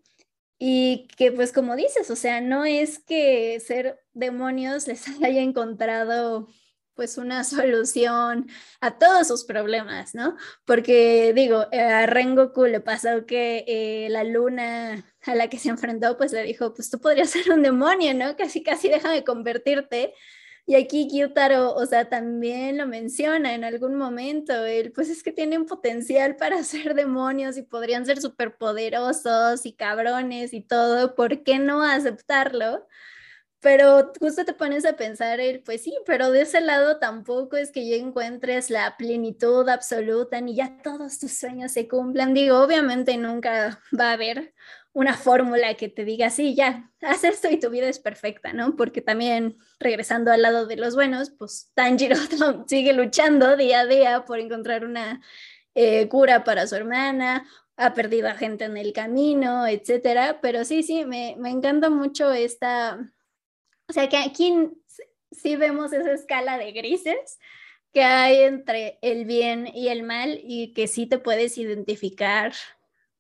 [0.60, 6.50] y que pues como dices, o sea, no es que ser demonios les haya encontrado
[6.96, 8.48] pues una solución
[8.82, 10.36] a todos sus problemas, ¿no?
[10.66, 16.18] Porque digo, a Rengoku le pasó que eh, la luna a la que se enfrentó,
[16.18, 18.36] pues le dijo, pues tú podrías ser un demonio, ¿no?
[18.36, 20.14] Casi, casi déjame convertirte.
[20.66, 25.34] Y aquí Kyutaro, o sea, también lo menciona en algún momento, él, pues es que
[25.34, 31.60] tienen potencial para ser demonios y podrían ser superpoderosos y cabrones y todo, ¿por qué
[31.60, 32.88] no aceptarlo?
[33.64, 37.72] Pero justo te pones a pensar, el, pues sí, pero de ese lado tampoco es
[37.72, 42.34] que ya encuentres la plenitud absoluta ni ya todos tus sueños se cumplan.
[42.34, 44.54] Digo, obviamente nunca va a haber
[44.92, 48.76] una fórmula que te diga, sí, ya, haz esto y tu vida es perfecta, ¿no?
[48.76, 52.18] Porque también, regresando al lado de los buenos, pues Tanjiro
[52.68, 55.22] sigue luchando día a día por encontrar una
[55.74, 57.48] eh, cura para su hermana,
[57.78, 60.40] ha perdido a gente en el camino, etcétera.
[60.42, 63.00] Pero sí, sí, me, me encanta mucho esta
[63.88, 64.54] o sea que aquí
[65.32, 67.40] sí vemos esa escala de grises
[67.94, 72.54] que hay entre el bien y el mal y que sí te puedes identificar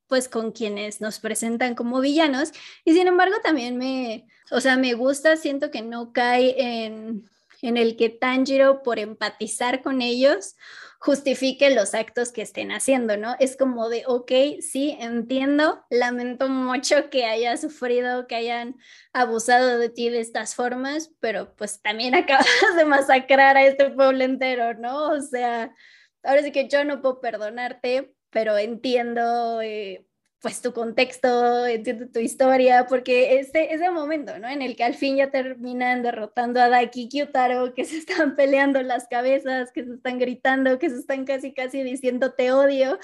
[0.08, 2.52] pues con quienes nos presentan como villanos.
[2.86, 7.30] Y sin embargo también me, o sea, me gusta, siento que no cae en,
[7.64, 10.56] en el que Tanjiro por empatizar con ellos
[11.00, 13.36] justifique los actos que estén haciendo, ¿no?
[13.40, 18.78] Es como de, ok, sí, entiendo, lamento mucho que hayas sufrido, que hayan
[19.12, 22.48] abusado de ti de estas formas, pero pues también acabas
[22.78, 25.10] de masacrar a este pueblo entero, ¿no?
[25.10, 25.76] O sea,
[26.24, 30.08] ahora sí que yo no puedo perdonarte, pero entiendo eh,
[30.44, 34.50] pues tu contexto, entiendo tu historia, porque ese, ese momento, ¿no?
[34.50, 38.36] En el que al fin ya terminan derrotando a Daki y Kyutaro, que se están
[38.36, 43.00] peleando las cabezas, que se están gritando, que se están casi, casi diciendo te odio.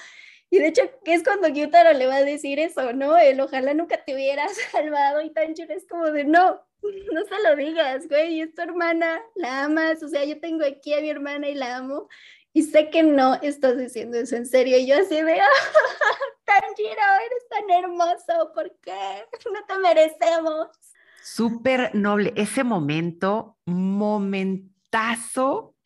[0.50, 3.16] Y de hecho, que es cuando Kyutaro le va a decir eso, ¿no?
[3.16, 7.56] El ojalá nunca te hubieras salvado y Tanjiro es como de no, no se lo
[7.56, 11.48] digas, güey, es tu hermana, la amas, o sea, yo tengo aquí a mi hermana
[11.48, 12.06] y la amo
[12.52, 14.78] y sé que no estás diciendo eso en serio.
[14.78, 15.46] Y yo así de, ah,
[16.44, 19.24] Tanjiro, eres tan hermoso, ¿por qué?
[19.52, 20.68] No te merecemos.
[21.22, 22.32] Súper noble.
[22.36, 25.76] Ese momento, momentazo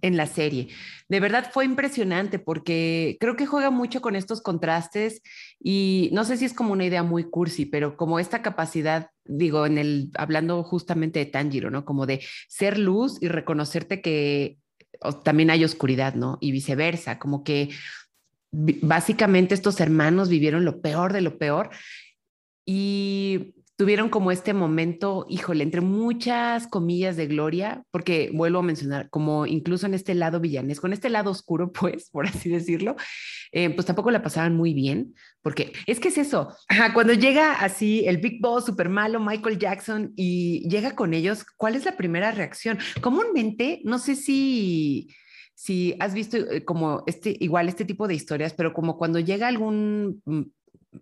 [0.00, 0.68] en la serie.
[1.08, 5.22] De verdad fue impresionante porque creo que juega mucho con estos contrastes
[5.58, 9.66] y no sé si es como una idea muy cursi, pero como esta capacidad, digo,
[9.66, 11.84] en el hablando justamente de Tanjiro, ¿no?
[11.84, 14.58] Como de ser luz y reconocerte que
[15.24, 16.38] también hay oscuridad, ¿no?
[16.40, 17.70] Y viceversa, como que
[18.50, 21.70] básicamente estos hermanos vivieron lo peor de lo peor
[22.66, 29.08] y tuvieron como este momento, híjole, entre muchas comillas de gloria, porque vuelvo a mencionar,
[29.08, 32.96] como incluso en este lado villanesco, en este lado oscuro, pues, por así decirlo,
[33.52, 36.52] eh, pues tampoco la pasaban muy bien, porque es que es eso,
[36.92, 41.76] cuando llega así el Big Boss super malo, Michael Jackson, y llega con ellos, ¿cuál
[41.76, 42.78] es la primera reacción?
[43.00, 45.08] Comúnmente, no sé si
[45.54, 49.48] si has visto eh, como este, igual este tipo de historias, pero como cuando llega
[49.48, 50.42] algún mm,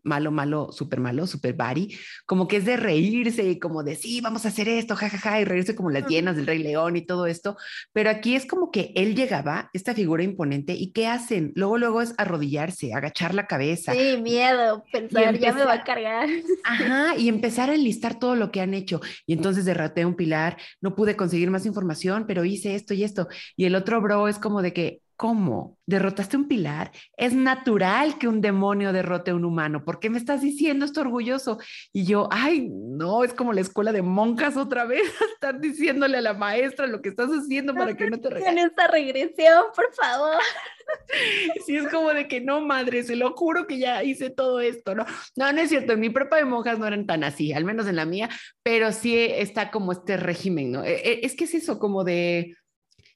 [0.03, 1.97] malo, malo, súper malo, súper bari,
[2.27, 5.45] como que es de reírse y como de sí, vamos a hacer esto, jajaja, y
[5.45, 7.57] reírse como las llenas del Rey León y todo esto.
[7.93, 11.53] Pero aquí es como que él llegaba, esta figura imponente, y ¿qué hacen?
[11.55, 13.93] Luego, luego es arrodillarse, agachar la cabeza.
[13.93, 16.29] Sí, miedo, pensar, ya me va a cargar.
[16.65, 19.01] Ajá, y empezar a enlistar todo lo que han hecho.
[19.27, 23.29] Y entonces derroté un pilar, no pude conseguir más información, pero hice esto y esto.
[23.57, 25.79] Y el otro bro es como de que, ¿Cómo?
[25.87, 26.93] ¿Derrotaste un pilar?
[27.17, 29.83] Es natural que un demonio derrote a un humano.
[29.83, 31.59] ¿Por qué me estás diciendo esto orgulloso?
[31.91, 35.03] Y yo, ay, no, es como la escuela de monjas otra vez,
[35.35, 38.89] estar diciéndole a la maestra lo que estás haciendo para que no te En esta
[38.89, 40.37] regresión, por favor.
[41.67, 44.95] Sí, es como de que no, madre, se lo juro que ya hice todo esto,
[44.95, 45.05] ¿no?
[45.35, 47.89] No, no es cierto, en mi prepa de monjas no eran tan así, al menos
[47.89, 48.29] en la mía,
[48.63, 50.85] pero sí está como este régimen, ¿no?
[50.85, 52.57] E, e, es que es eso, como de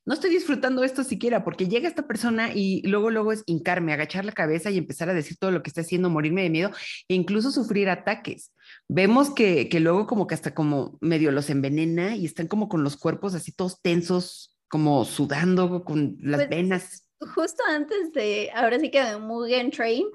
[0.06, 4.24] no estoy disfrutando esto siquiera, porque llega esta persona y luego, luego es hincarme, agachar
[4.24, 6.70] la cabeza y empezar a decir todo lo que está haciendo, morirme de miedo
[7.08, 8.52] e incluso sufrir ataques.
[8.88, 12.82] Vemos que, que luego como que hasta como medio los envenena y están como con
[12.82, 17.06] los cuerpos así todos tensos, como sudando con las pues, venas.
[17.34, 20.06] Justo antes de, ahora sí que de Mugen Train,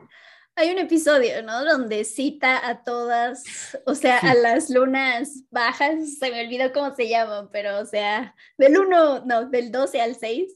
[0.56, 1.66] hay un episodio, ¿no?
[1.66, 3.44] Donde cita a todas,
[3.86, 8.36] o sea, a las lunas bajas, se me olvidó cómo se llaman, pero, o sea,
[8.58, 10.54] del 1, no, del 12 al 6,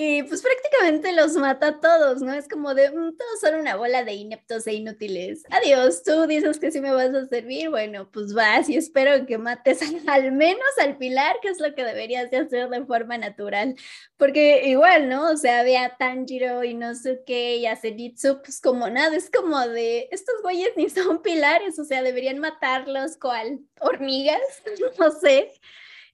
[0.00, 2.32] y pues prácticamente los mata a todos, ¿no?
[2.32, 5.42] Es como de, mm, todos son una bola de ineptos e inútiles.
[5.50, 9.38] Adiós, tú dices que sí me vas a servir, bueno, pues vas y espero que
[9.38, 13.74] mates al, menos al pilar, que es lo que deberías de hacer de forma natural.
[14.16, 15.32] Porque igual, ¿no?
[15.32, 20.08] O sea, ve a Tanjiro, Inosuke y a Zenitsu, pues como nada, es como de,
[20.12, 24.62] estos güeyes ni son pilares, o sea, deberían matarlos cual hormigas,
[25.00, 25.50] no sé.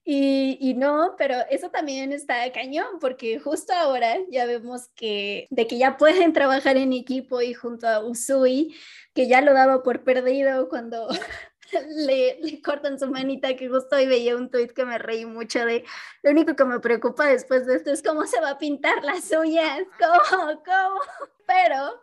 [0.07, 5.67] Y, y, no, pero eso también está cañón, porque justo ahora ya vemos que de
[5.67, 8.77] que ya pueden trabajar en equipo y junto a Usui,
[9.15, 11.09] que ya lo daba por perdido cuando
[11.97, 15.65] le, le, cortan su manita, que justo hoy veía un tuit que me reí mucho
[15.65, 15.85] de,
[16.23, 19.31] lo único que me preocupa después de esto es cómo se va a pintar las
[19.31, 21.01] uñas, cómo, cómo,
[21.47, 22.03] pero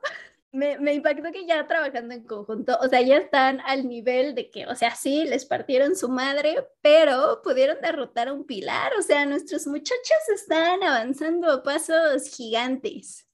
[0.51, 4.67] me, impactó que ya trabajando en conjunto, o sea, ya están al nivel de que,
[4.67, 9.25] o sea, sí, les partieron su madre, pero pudieron derrotar a un pilar, o sea,
[9.25, 13.27] nuestros muchachos están avanzando a pasos gigantes.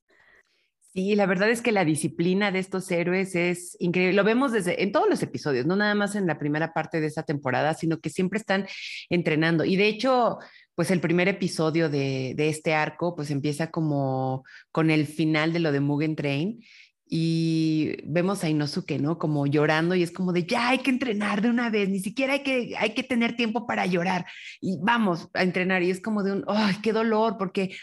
[0.94, 4.16] Sí, la verdad es que la disciplina de estos héroes es increíble.
[4.16, 7.06] Lo vemos desde en todos los episodios, no nada más en la primera parte de
[7.06, 8.66] esta temporada, sino que siempre están
[9.10, 9.64] entrenando.
[9.64, 10.40] Y de hecho,
[10.74, 15.60] pues el primer episodio de, de este arco, pues empieza como con el final de
[15.60, 16.64] lo de Mugen Train
[17.10, 19.18] y vemos a Inosuke, ¿no?
[19.18, 22.34] Como llorando y es como de, ya hay que entrenar de una vez, ni siquiera
[22.34, 24.26] hay que, hay que tener tiempo para llorar
[24.60, 27.76] y vamos a entrenar y es como de un, ay, qué dolor, porque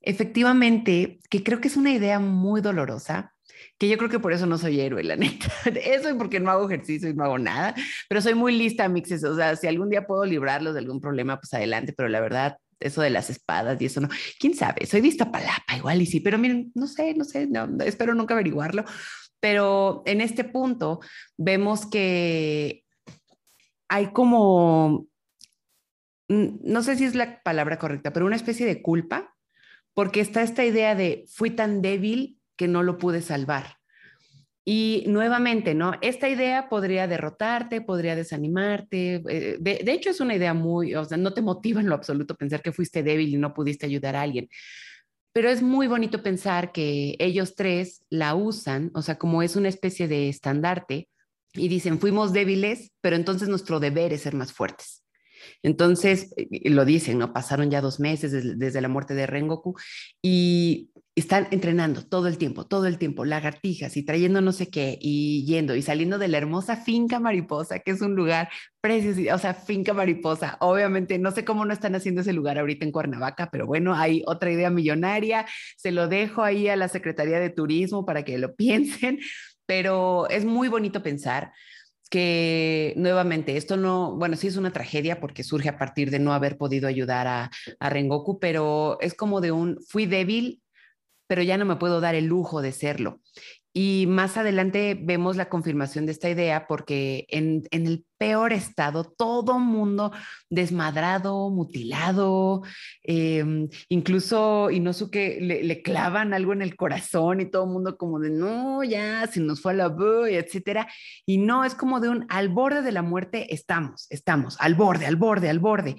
[0.00, 3.34] efectivamente, que creo que es una idea muy dolorosa,
[3.78, 5.50] que yo creo que por eso no soy héroe, la neta.
[5.64, 7.74] Eso y porque no hago ejercicio y no hago nada,
[8.08, 9.24] pero soy muy lista, mixes.
[9.24, 12.56] O sea, si algún día puedo librarlos de algún problema, pues adelante, pero la verdad,
[12.80, 16.20] eso de las espadas y eso no, quién sabe, soy vista palapa igual y sí,
[16.20, 18.84] pero miren, no sé, no sé, no, espero nunca averiguarlo.
[19.40, 21.00] Pero en este punto
[21.38, 22.84] vemos que
[23.88, 25.08] hay como,
[26.28, 29.34] no sé si es la palabra correcta, pero una especie de culpa
[29.94, 33.79] porque está esta idea de fui tan débil que no lo pude salvar.
[34.64, 35.94] Y nuevamente, ¿no?
[36.02, 39.22] Esta idea podría derrotarte, podría desanimarte.
[39.28, 41.94] Eh, de, de, hecho, es una idea muy, o sea, no te motiva en lo
[41.94, 44.48] absoluto pensar que fuiste débil y no pudiste ayudar a alguien.
[45.32, 49.68] Pero es muy bonito pensar que ellos tres la usan, o sea, como es una
[49.68, 51.08] especie de estandarte,
[51.54, 55.04] y dicen, fuimos débiles, pero entonces nuestro deber es ser más fuertes.
[55.62, 57.32] Entonces, lo dicen, ¿no?
[57.32, 59.74] Pasaron ya dos meses desde, desde, la muerte de Rengoku
[60.22, 64.98] y están entrenando todo el tiempo, todo el tiempo, lagartijas y trayendo no sé qué
[65.00, 68.48] y yendo y saliendo de la hermosa finca mariposa, que es un lugar
[68.80, 70.56] precioso, o sea, finca mariposa.
[70.60, 74.22] Obviamente, no sé cómo no están haciendo ese lugar ahorita en Cuernavaca, pero bueno, hay
[74.26, 75.46] otra idea millonaria.
[75.76, 79.18] Se lo dejo ahí a la Secretaría de Turismo para que lo piensen,
[79.66, 81.52] pero es muy bonito pensar
[82.10, 86.32] que nuevamente esto no, bueno, sí es una tragedia porque surge a partir de no
[86.34, 90.60] haber podido ayudar a, a, Rengoku, pero es como de un, fui débil,
[91.30, 93.20] pero ya no me puedo dar el lujo de serlo.
[93.72, 99.60] Y más adelante vemos la confirmación de esta idea porque en, el peor estado, todo
[99.60, 100.10] mundo
[100.48, 102.62] desmadrado, mutilado,
[103.04, 108.30] eh, incluso Inosuke le, le clavan algo en el corazón y todo mundo como de,
[108.30, 110.88] no, ya, se nos fue a la boy, etcétera.
[111.24, 115.06] Y no, es como de un, al borde de la muerte estamos, estamos, al borde,
[115.06, 115.94] al borde, al borde.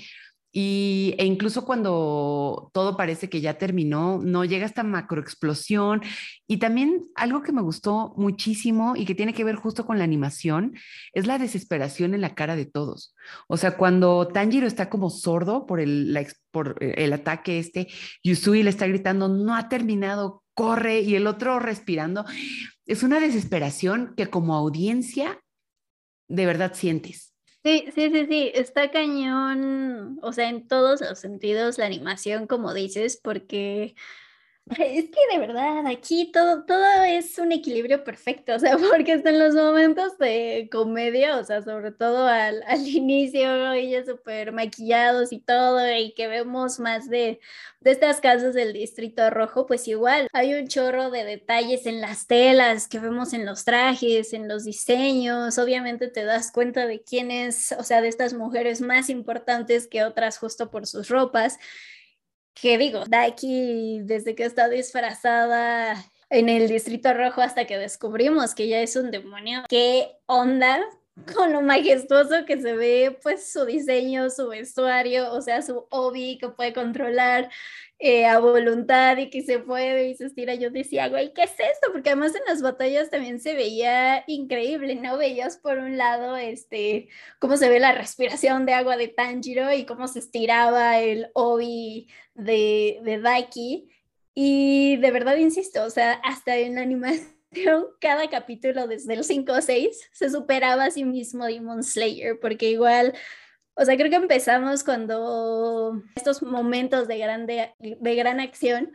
[0.51, 6.01] Y, e incluso cuando todo parece que ya terminó, no llega esta macroexplosión.
[6.47, 10.03] Y también algo que me gustó muchísimo y que tiene que ver justo con la
[10.03, 10.75] animación
[11.13, 13.15] es la desesperación en la cara de todos.
[13.47, 17.87] O sea, cuando Tanjiro está como sordo por el, por el ataque este,
[18.23, 22.25] Yusui le está gritando, no ha terminado, corre, y el otro respirando.
[22.85, 25.39] Es una desesperación que como audiencia
[26.27, 27.30] de verdad sientes.
[27.63, 32.73] Sí, sí, sí, sí, está cañón, o sea, en todos los sentidos la animación, como
[32.73, 33.93] dices, porque
[34.69, 39.37] es que de verdad, aquí todo, todo es un equilibrio perfecto, o sea, porque están
[39.39, 45.39] los momentos de comedia, o sea, sobre todo al, al inicio, ellos súper maquillados y
[45.39, 47.39] todo, y que vemos más de,
[47.81, 52.27] de estas casas del Distrito Rojo, pues igual hay un chorro de detalles en las
[52.27, 57.31] telas que vemos en los trajes, en los diseños, obviamente te das cuenta de quién
[57.31, 61.57] es, o sea, de estas mujeres más importantes que otras justo por sus ropas
[62.53, 65.95] que digo, Daiki desde que está disfrazada
[66.29, 70.81] en el Distrito Rojo hasta que descubrimos que ya es un demonio, ¿qué onda?
[71.35, 76.37] con lo majestuoso que se ve, pues su diseño, su vestuario, o sea, su obi
[76.37, 77.49] que puede controlar
[78.03, 80.55] eh, a voluntad y que se puede y se estira.
[80.55, 81.91] Yo decía, güey, ¿qué es esto?
[81.91, 85.17] Porque además en las batallas también se veía increíble, ¿no?
[85.17, 87.09] Veías por un lado, este,
[87.39, 92.07] cómo se ve la respiración de agua de Tanjiro y cómo se estiraba el obi
[92.33, 93.87] de, de Daiki.
[94.33, 97.37] Y de verdad, insisto, o sea, hasta en la animación
[97.99, 102.71] cada capítulo desde el 5 o 6 se superaba a sí mismo Demon Slayer, porque
[102.71, 103.13] igual,
[103.81, 108.93] o sea, creo que empezamos cuando estos momentos de, grande, de gran acción,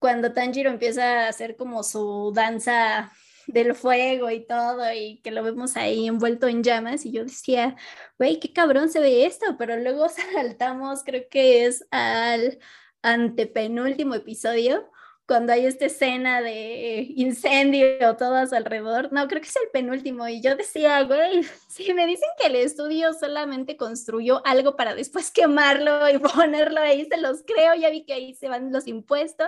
[0.00, 3.12] cuando Tanjiro empieza a hacer como su danza
[3.46, 7.76] del fuego y todo, y que lo vemos ahí envuelto en llamas, y yo decía,
[8.18, 12.58] güey, qué cabrón se ve esto, pero luego saltamos, creo que es al
[13.02, 14.90] antepenúltimo episodio,
[15.30, 17.86] cuando hay esta escena de incendio
[18.18, 19.12] su alrededor.
[19.12, 20.26] No, creo que es el penúltimo.
[20.26, 25.30] Y yo decía, güey, si me dicen que el estudio solamente construyó algo para después
[25.30, 27.76] quemarlo y ponerlo ahí, se los creo.
[27.76, 29.46] Ya vi que ahí se van los impuestos.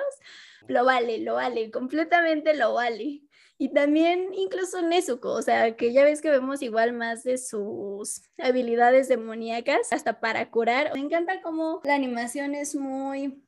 [0.69, 3.23] Lo vale, lo vale, completamente lo vale.
[3.59, 8.23] Y también incluso Nezuko, o sea, que ya ves que vemos igual más de sus
[8.39, 10.93] habilidades demoníacas, hasta para curar.
[10.95, 13.43] Me encanta cómo la animación es muy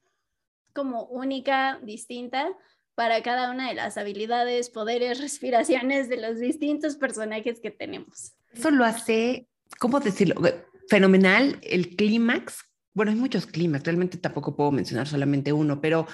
[0.75, 2.49] como única, distinta
[2.95, 8.35] para cada una de las habilidades, poderes, respiraciones de los distintos personajes que tenemos.
[8.53, 9.49] Eso lo hace,
[9.79, 10.41] ¿cómo decirlo?
[10.89, 12.63] Fenomenal el clímax.
[12.93, 16.07] Bueno, hay muchos clímax, realmente tampoco puedo mencionar solamente uno, pero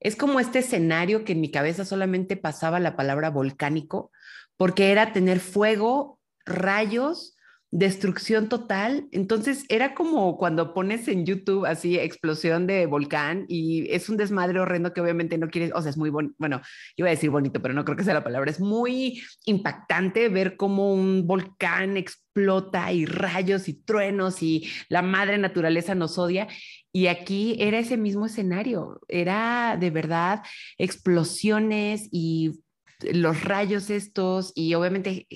[0.00, 4.10] es como este escenario que en mi cabeza solamente pasaba la palabra volcánico,
[4.56, 7.36] porque era tener fuego, rayos,
[7.74, 9.08] destrucción total.
[9.10, 14.60] Entonces era como cuando pones en YouTube así explosión de volcán y es un desmadre
[14.60, 16.62] horrendo que obviamente no quieres, o sea, es muy bonito, bueno,
[16.94, 20.56] iba a decir bonito, pero no creo que sea la palabra, es muy impactante ver
[20.56, 26.46] cómo un volcán explota y rayos y truenos y la madre naturaleza nos odia.
[26.92, 30.42] Y aquí era ese mismo escenario, era de verdad
[30.78, 32.52] explosiones y
[33.00, 35.26] los rayos estos y obviamente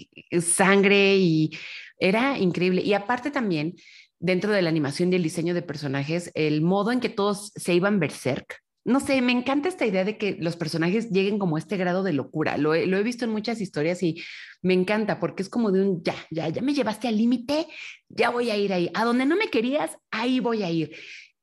[0.41, 1.51] sangre y
[1.99, 2.83] era increíble.
[2.83, 3.75] Y aparte también,
[4.19, 7.75] dentro de la animación y el diseño de personajes, el modo en que todos se
[7.75, 8.61] iban berserk.
[8.85, 12.03] No sé, me encanta esta idea de que los personajes lleguen como a este grado
[12.03, 12.57] de locura.
[12.57, 14.23] Lo he, visto en muchas historias y
[14.63, 17.67] me encanta porque es como de un ya, ya, ya me llevaste al límite,
[18.09, 18.91] ya voy a ir ahí.
[18.95, 20.97] A donde no me querías, ahí voy a ir.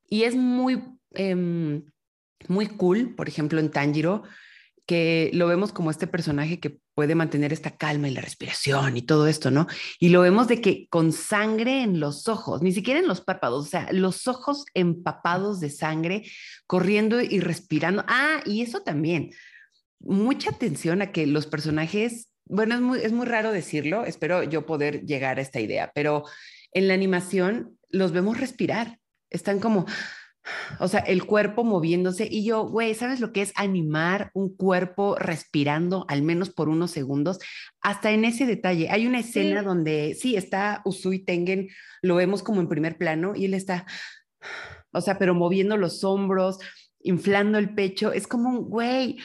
[0.08, 0.82] Y es muy,
[1.14, 1.84] em,
[2.48, 4.24] muy cool, por ejemplo, en Tanjiro,
[4.86, 9.02] que lo vemos como este personaje que puede mantener esta calma y la respiración y
[9.02, 9.66] todo esto, ¿no?
[9.98, 13.66] Y lo vemos de que con sangre en los ojos, ni siquiera en los párpados,
[13.66, 16.22] o sea, los ojos empapados de sangre,
[16.66, 18.04] corriendo y respirando.
[18.06, 19.32] Ah, y eso también,
[19.98, 25.38] mucha atención a que los personajes, bueno, es muy, raro decirlo, espero yo poder llegar
[25.38, 26.24] a esta idea, pero
[26.72, 28.98] en la animación los vemos respirar,
[29.30, 29.86] están como
[30.78, 35.16] o sea, el cuerpo moviéndose y yo, güey, ¿sabes lo que es animar un cuerpo
[35.18, 37.38] respirando al menos por unos segundos?
[37.80, 38.88] Hasta en ese detalle.
[38.90, 41.68] Hay una escena donde sí está Usui Tengen,
[42.02, 43.86] lo vemos como en primer plano y él está,
[44.92, 46.58] o sea, pero moviendo los hombros,
[47.00, 48.12] inflando el pecho.
[48.12, 49.18] Es como un, güey,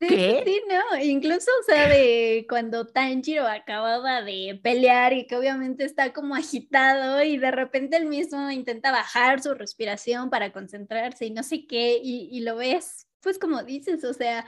[0.00, 5.84] Sí, sí, no, incluso, o sea, de cuando Tanjiro acababa de pelear y que obviamente
[5.84, 11.30] está como agitado y de repente él mismo intenta bajar su respiración para concentrarse y
[11.32, 14.46] no sé qué, y, y lo ves, pues como dices, o sea,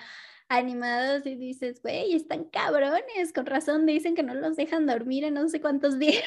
[0.48, 5.34] animados y dices, güey, están cabrones, con razón dicen que no los dejan dormir en
[5.34, 6.22] no sé cuántos días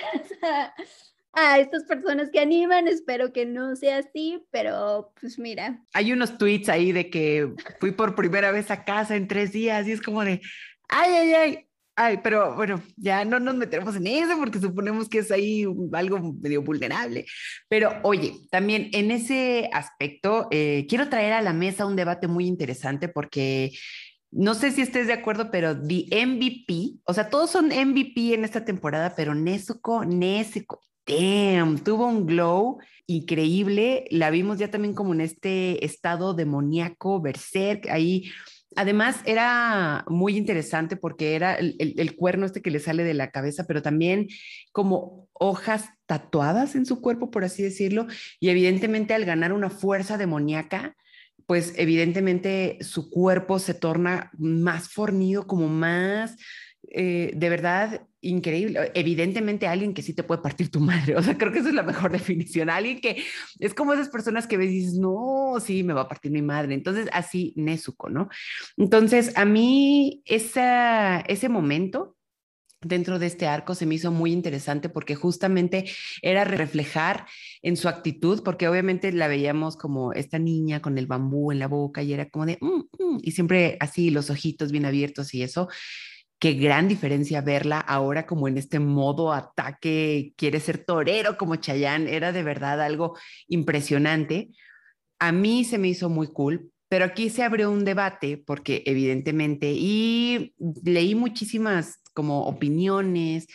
[1.33, 2.87] a estas personas que animan.
[2.87, 5.83] Espero que no sea así, pero pues mira.
[5.93, 9.87] Hay unos tweets ahí de que fui por primera vez a casa en tres días
[9.87, 10.41] y es como de,
[10.89, 11.67] ay, ay, ay.
[11.95, 16.33] Ay, pero bueno, ya no nos metemos en eso porque suponemos que es ahí algo
[16.41, 17.25] medio vulnerable.
[17.69, 22.47] Pero oye, también en ese aspecto, eh, quiero traer a la mesa un debate muy
[22.47, 23.73] interesante porque
[24.31, 28.43] no sé si estés de acuerdo, pero The MVP, o sea, todos son MVP en
[28.43, 34.05] esta temporada, pero Nezuko, Nezuko, damn, tuvo un glow increíble.
[34.09, 38.31] La vimos ya también como en este estado demoníaco, berserk, ahí.
[38.75, 43.29] Además, era muy interesante porque era el, el, cuerno este que le sale de la
[43.29, 44.27] cabeza, pero también
[44.71, 48.07] como hojas tatuadas en su cuerpo, por así decirlo,
[48.39, 50.95] y evidentemente al ganar una fuerza demoníaca,
[51.45, 56.35] pues evidentemente su cuerpo se torna más fornido, como más,
[56.89, 58.91] eh, de verdad, increíble.
[58.93, 61.15] Evidentemente alguien que sí te puede partir tu madre.
[61.15, 62.69] O sea, creo que esa es la mejor definición.
[62.69, 63.23] Alguien que
[63.59, 66.41] es como esas personas que ves y dices, no, sí, me va a partir mi
[66.41, 66.73] madre.
[66.73, 68.29] Entonces, así Nezuko, ¿no?
[68.77, 72.17] Entonces, a mí esa, ese momento
[72.85, 75.85] dentro de este arco se me hizo muy interesante porque justamente
[76.21, 77.25] era reflejar
[77.61, 81.67] en su actitud, porque obviamente la veíamos como esta niña con el bambú en la
[81.67, 85.43] boca y era como de, mm, mm", y siempre así los ojitos bien abiertos y
[85.43, 85.69] eso
[86.43, 92.13] qué gran diferencia verla ahora como en este modo ataque, quiere ser torero como Chayanne,
[92.13, 93.17] era de verdad algo
[93.47, 94.49] impresionante.
[95.19, 99.71] A mí se me hizo muy cool, pero aquí se abrió un debate porque evidentemente,
[99.71, 103.47] y leí muchísimas como opiniones,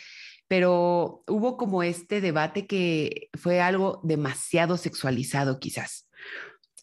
[0.47, 6.09] pero hubo como este debate que fue algo demasiado sexualizado quizás.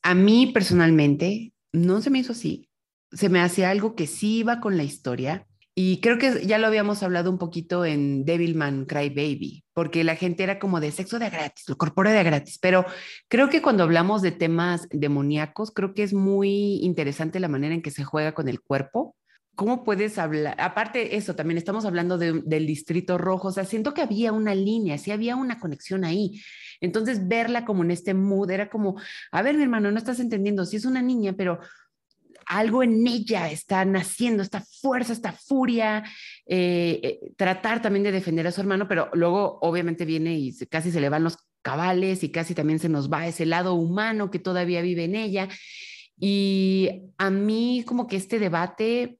[0.04, 2.70] A mí personalmente no se me hizo así,
[3.10, 5.48] se me hacía algo que sí iba con la historia,
[5.78, 10.16] Y creo que ya lo habíamos hablado un poquito en Devilman Cry Baby, porque la
[10.16, 12.86] gente era como de sexo de gratis, lo corpóreo de gratis, pero
[13.28, 17.82] creo que cuando hablamos de temas demoníacos, creo que es muy interesante la manera en
[17.82, 19.16] que se juega con el cuerpo.
[19.54, 20.56] ¿Cómo puedes hablar?
[20.60, 24.96] Aparte eso, también estamos hablando del distrito rojo, o sea, siento que había una línea,
[24.96, 26.40] sí había una conexión ahí.
[26.80, 28.98] Entonces, verla como en este mood era como,
[29.30, 31.58] a ver, mi hermano, no estás entendiendo, si es una niña, pero
[32.46, 36.04] algo en ella está naciendo, esta fuerza, esta furia,
[36.46, 40.92] eh, eh, tratar también de defender a su hermano, pero luego obviamente viene y casi
[40.92, 44.38] se le van los cabales y casi también se nos va ese lado humano que
[44.38, 45.48] todavía vive en ella.
[46.18, 49.18] Y a mí como que este debate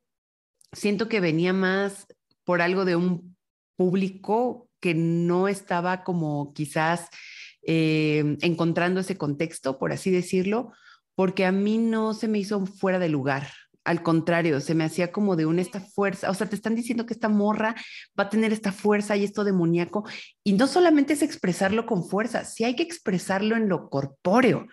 [0.72, 2.06] siento que venía más
[2.44, 3.36] por algo de un
[3.76, 7.08] público que no estaba como quizás
[7.66, 10.72] eh, encontrando ese contexto, por así decirlo,
[11.16, 13.48] porque a mí no se me hizo fuera de lugar.
[13.84, 17.06] Al contrario, se me hacía como de una esta fuerza, o sea, te están diciendo
[17.06, 17.74] que esta morra
[18.18, 20.04] va a tener esta fuerza y esto demoníaco,
[20.44, 24.68] y no solamente es expresarlo con fuerza, sí hay que expresarlo en lo corpóreo.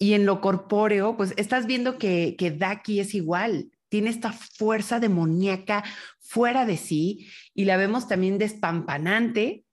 [0.00, 5.00] Y en lo corpóreo, pues estás viendo que, que Daki es igual, tiene esta fuerza
[5.00, 5.82] demoníaca
[6.20, 9.64] fuera de sí y la vemos también despampanante,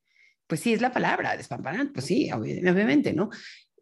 [0.48, 3.30] pues sí, es la palabra, despampanante, pues sí, obviamente, ¿no?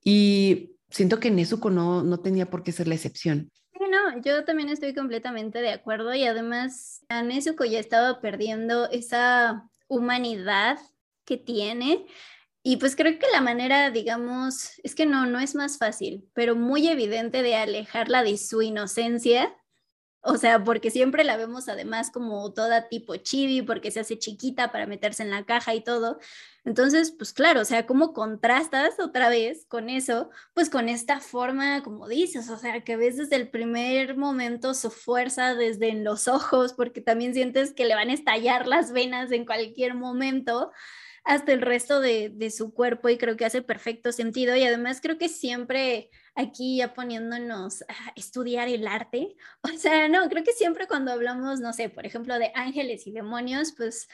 [0.03, 3.52] Y siento que Nezuko no, no tenía por qué ser la excepción.
[3.74, 9.70] no, yo también estoy completamente de acuerdo y además a Nezuko ya estaba perdiendo esa
[9.88, 10.78] humanidad
[11.26, 12.06] que tiene
[12.66, 16.56] y pues creo que la manera, digamos, es que no, no es más fácil, pero
[16.56, 19.54] muy evidente de alejarla de su inocencia
[20.26, 24.71] o sea, porque siempre la vemos además como toda tipo chibi, porque se hace chiquita
[24.71, 26.17] para meterse en la caja y todo.
[26.63, 30.30] Entonces, pues claro, o sea, ¿cómo contrastas otra vez con eso?
[30.53, 34.91] Pues con esta forma, como dices, o sea, que ves desde el primer momento su
[34.91, 39.30] fuerza desde en los ojos, porque también sientes que le van a estallar las venas
[39.34, 40.71] en cualquier momento
[41.26, 45.01] hasta el resto de, de su cuerpo y creo que hace perfecto sentido y además
[45.01, 49.36] creo que siempre aquí ya poniéndonos a estudiar el arte.
[49.63, 53.11] O sea, no, creo que siempre cuando hablamos, no sé, por ejemplo, de ángeles y
[53.11, 54.07] demonios, pues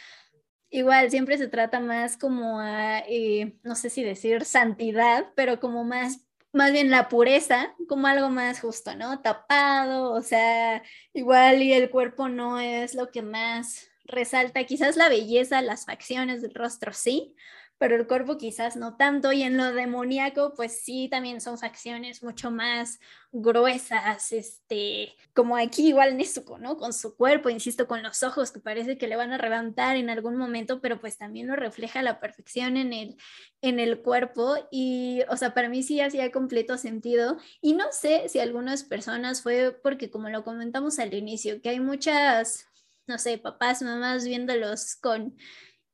[0.70, 5.84] igual siempre se trata más como a, eh, no sé si decir santidad, pero como
[5.84, 9.22] más más bien la pureza como algo más justo, ¿no?
[9.22, 10.82] Tapado, o sea,
[11.14, 16.42] igual y el cuerpo no es lo que más resalta, quizás la belleza, las facciones
[16.42, 17.36] del rostro sí,
[17.80, 19.32] pero el cuerpo quizás no tanto.
[19.32, 23.00] Y en lo demoníaco, pues sí, también son facciones mucho más
[23.32, 26.76] gruesas, este, como aquí igual Nezuko, ¿no?
[26.78, 30.10] Con su cuerpo, insisto, con los ojos que parece que le van a levantar en
[30.10, 33.16] algún momento, pero pues también lo refleja la perfección en el,
[33.62, 34.56] en el cuerpo.
[34.72, 37.38] Y, o sea, para mí sí hacía completo sentido.
[37.62, 41.80] Y no sé si algunas personas fue porque, como lo comentamos al inicio, que hay
[41.80, 42.68] muchas,
[43.08, 45.38] no sé, papás, mamás viéndolos con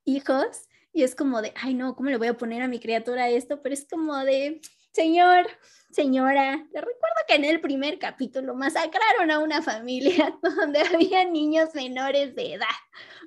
[0.04, 3.30] hijos y es como de, ay no, ¿cómo le voy a poner a mi criatura
[3.30, 3.62] esto?
[3.62, 4.62] Pero es como de,
[4.94, 5.46] señor,
[5.92, 11.76] señora, le recuerdo que en el primer capítulo masacraron a una familia donde había niños
[11.76, 12.68] menores de edad.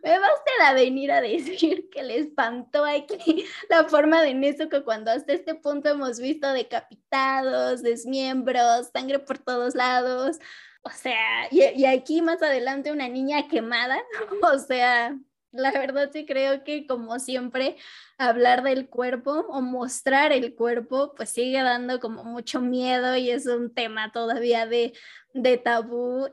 [0.02, 4.82] Me va usted a venir a decir que le espantó aquí la forma de que
[4.82, 10.38] cuando hasta este punto hemos visto decapitados, desmiembros, sangre por todos lados.
[10.82, 13.98] O sea, y, y aquí más adelante una niña quemada.
[14.42, 15.18] O sea,
[15.58, 17.76] la verdad sí creo que como siempre
[18.16, 23.46] hablar del cuerpo o mostrar el cuerpo pues sigue dando como mucho miedo y es
[23.46, 24.92] un tema todavía de,
[25.34, 26.28] de tabú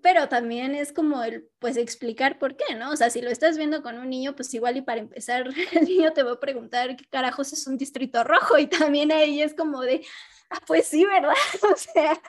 [0.00, 2.92] pero también es como el, pues explicar por qué, ¿no?
[2.92, 5.84] O sea, si lo estás viendo con un niño, pues igual y para empezar, el
[5.84, 9.54] niño te va a preguntar qué carajos es un distrito rojo y también ahí es
[9.54, 10.02] como de,
[10.66, 11.34] pues sí, ¿verdad?
[11.72, 12.20] O sea,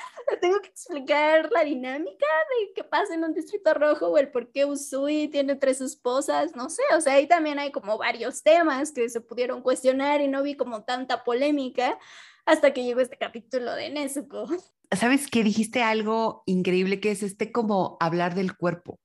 [0.41, 4.51] tengo que explicar la dinámica de qué pasa en un distrito rojo o el por
[4.51, 8.91] qué Usui tiene tres esposas, no sé, o sea, ahí también hay como varios temas
[8.91, 11.99] que se pudieron cuestionar y no vi como tanta polémica
[12.45, 14.47] hasta que llegó este capítulo de Nezuko.
[14.91, 18.99] ¿Sabes que dijiste algo increíble que es este como hablar del cuerpo?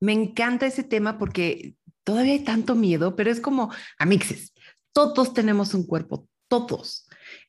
[0.00, 4.52] Me encanta ese tema porque todavía hay tanto miedo, pero es como, amixes,
[4.92, 7.03] todos tenemos un cuerpo, todos.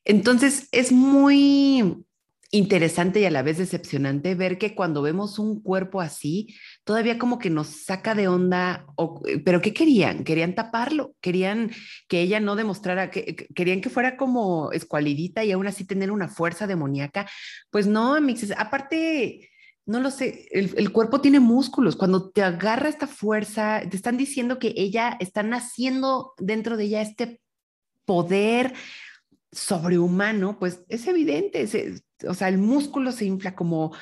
[0.05, 2.05] Entonces es muy
[2.51, 7.39] interesante y a la vez decepcionante ver que cuando vemos un cuerpo así, todavía como
[7.39, 8.85] que nos saca de onda,
[9.27, 10.23] eh, pero ¿qué querían?
[10.23, 11.71] Querían taparlo, querían
[12.07, 16.29] que ella no demostrara, que, querían que fuera como escualidita y aún así tener una
[16.29, 17.27] fuerza demoníaca.
[17.69, 19.49] Pues no, amixes, aparte...
[19.87, 21.95] No lo sé, el, el, cuerpo tiene músculos.
[21.95, 27.03] Cuando te agarra esta fuerza, te están diciendo que ella está naciendo dentro de ella
[27.03, 27.39] este
[28.03, 28.73] poder
[29.55, 31.67] sobrehumano, pues es evidente,
[32.27, 33.93] o sea, el músculo se infla como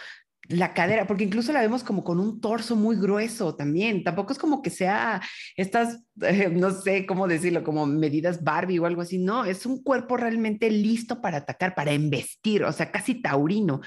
[0.49, 4.03] la cadera, porque incluso la vemos como con un torso muy grueso también.
[4.03, 5.21] Tampoco es como que sea
[5.55, 9.19] estas, eh, no sé cómo decirlo, como medidas Barbie o algo así.
[9.19, 13.81] No, es un cuerpo realmente listo para atacar, para embestir, o sea, casi taurino.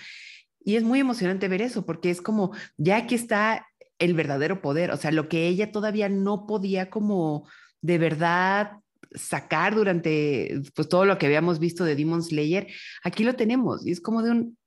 [0.64, 3.66] Y es muy emocionante ver eso, porque es como, ya aquí está
[3.98, 7.48] el verdadero poder, o sea, lo que ella todavía no podía como
[7.80, 8.80] de verdad
[9.16, 12.68] sacar durante pues todo lo que habíamos visto de Demon Slayer,
[13.02, 14.58] aquí lo tenemos y es como de un,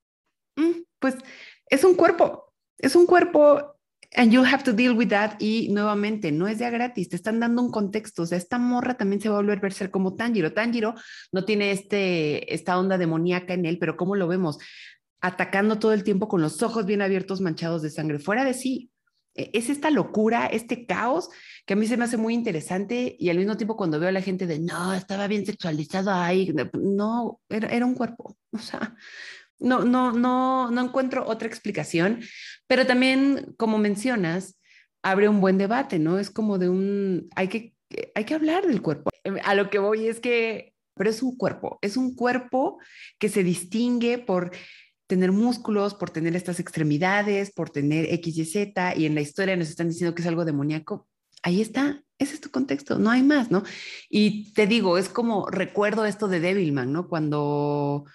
[0.58, 1.16] mm, pues
[1.68, 3.76] es un cuerpo, es un cuerpo
[4.16, 7.40] and you have to deal with that y nuevamente no es de gratis, te están
[7.40, 10.16] dando un contexto, o sea, esta morra también se va a volver a ser como
[10.16, 10.96] Tanjiro, Tanjiro
[11.32, 14.58] no tiene este, esta onda demoníaca en él, pero ¿cómo lo vemos?
[15.22, 18.90] Atacando todo el tiempo con los ojos bien abiertos manchados de sangre, fuera de sí,
[19.54, 21.30] es esta locura, este caos
[21.66, 24.14] que a mí se me hace muy interesante y al mismo tiempo cuando veo a
[24.14, 28.96] la gente de, no, estaba bien sexualizado ahí, no, era, era un cuerpo, o sea,
[29.60, 32.22] no, no, no, no encuentro otra explicación,
[32.68, 34.58] pero también, como mencionas,
[35.04, 36.18] abre un buen debate, ¿no?
[36.20, 37.74] Es como de un, hay que,
[38.16, 39.10] hay que hablar del cuerpo.
[39.44, 42.80] A lo que voy es que, pero es un cuerpo, es un cuerpo
[43.18, 44.52] que se distingue por
[45.10, 49.58] tener músculos, por tener estas extremidades, por tener X y Z, y en la historia
[49.58, 51.08] nos están diciendo que es algo demoníaco.
[51.42, 53.64] Ahí está, ese es tu contexto, no hay más, ¿no?
[54.08, 57.08] Y te digo, es como recuerdo esto de Devilman, ¿no?
[57.08, 58.06] Cuando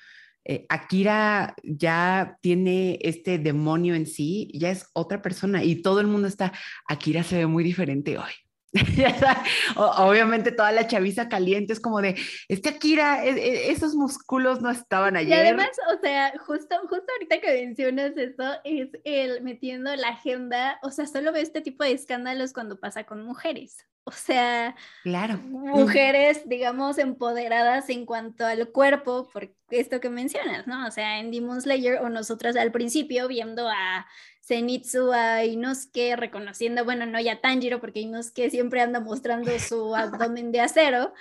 [0.45, 6.07] eh, Akira ya tiene este demonio en sí, ya es otra persona y todo el
[6.07, 6.53] mundo está,
[6.87, 8.44] Akira se ve muy diferente hoy.
[9.77, 12.17] Obviamente toda la chaviza caliente es como de,
[12.49, 15.31] este Akira, e, e, esos músculos no estaban ayer.
[15.31, 20.79] Y además, o sea, justo, justo ahorita que mencionas eso, es el metiendo la agenda,
[20.83, 23.87] o sea, solo ve este tipo de escándalos cuando pasa con mujeres.
[24.07, 25.39] O sea, claro.
[25.39, 30.87] mujeres, digamos, empoderadas en cuanto al cuerpo, por esto que mencionas, ¿no?
[30.87, 34.07] O sea, en Demon Slayer o nosotras al principio viendo a
[34.43, 40.53] Zenitsu, a Inosuke, reconociendo, bueno, no ya Tanjiro, porque Inosuke siempre anda mostrando su abdomen
[40.53, 41.15] de acero,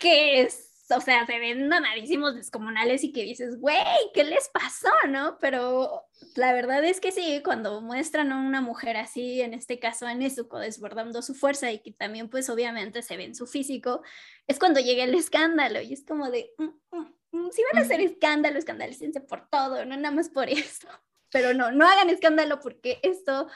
[0.00, 3.76] que es o sea, se ven mamadísimos descomunales y que dices, güey,
[4.14, 5.36] ¿qué les pasó, no?
[5.40, 6.04] Pero
[6.36, 10.14] la verdad es que sí, cuando muestran a una mujer así, en este caso a
[10.14, 14.02] Nezuko, desbordando su fuerza y que también pues obviamente se ve en su físico,
[14.46, 17.84] es cuando llega el escándalo y es como de, mm, mm, mm, si van a
[17.84, 20.88] hacer escándalo, escandalícense por todo, no nada más por eso.
[21.32, 23.48] Pero no, no hagan escándalo porque esto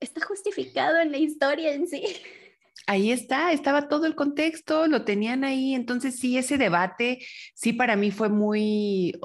[0.00, 2.02] está justificado en la historia en sí.
[2.86, 7.24] Ahí está, estaba todo el contexto, lo tenían ahí, entonces sí, ese debate,
[7.54, 9.18] sí para mí fue muy,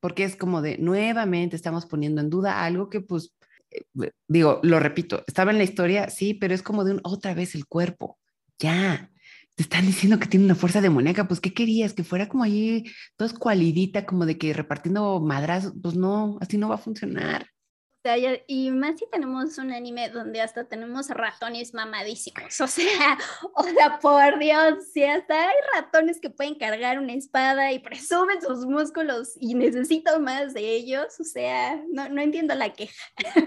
[0.00, 3.34] porque es como de, nuevamente estamos poniendo en duda algo que pues,
[3.70, 7.34] eh, digo, lo repito, estaba en la historia, sí, pero es como de un, otra
[7.34, 8.18] vez el cuerpo,
[8.58, 9.10] ya,
[9.54, 11.92] te están diciendo que tiene una fuerza demoníaca, pues ¿qué querías?
[11.92, 12.84] Que fuera como ahí,
[13.16, 17.51] todo escualidita, como de que repartiendo madrazos, pues no, así no va a funcionar
[18.46, 23.18] y más si tenemos un anime donde hasta tenemos ratones mamadísimos, o sea,
[23.54, 28.42] o sea, por Dios, si hasta hay ratones que pueden cargar una espada y presumen
[28.42, 33.02] sus músculos y necesito más de ellos, o sea, no, no entiendo la queja.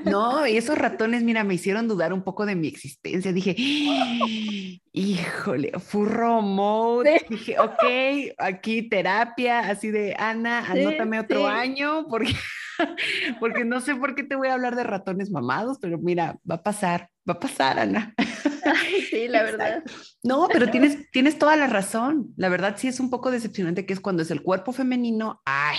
[0.06, 3.56] No, y esos ratones, mira, me hicieron dudar un poco de mi existencia, dije,
[4.96, 12.34] híjole, furro mode, dije, ok, aquí terapia, así de, Ana, anótame otro año, porque...
[13.40, 16.56] porque no sé por qué te voy a hablar de ratones mamados, pero mira, va
[16.56, 18.14] a pasar, va a pasar, Ana.
[19.10, 19.84] sí, la verdad.
[20.24, 22.34] No, pero tienes, tienes toda la razón.
[22.36, 25.78] La verdad sí es un poco decepcionante que es cuando es el cuerpo femenino, ay,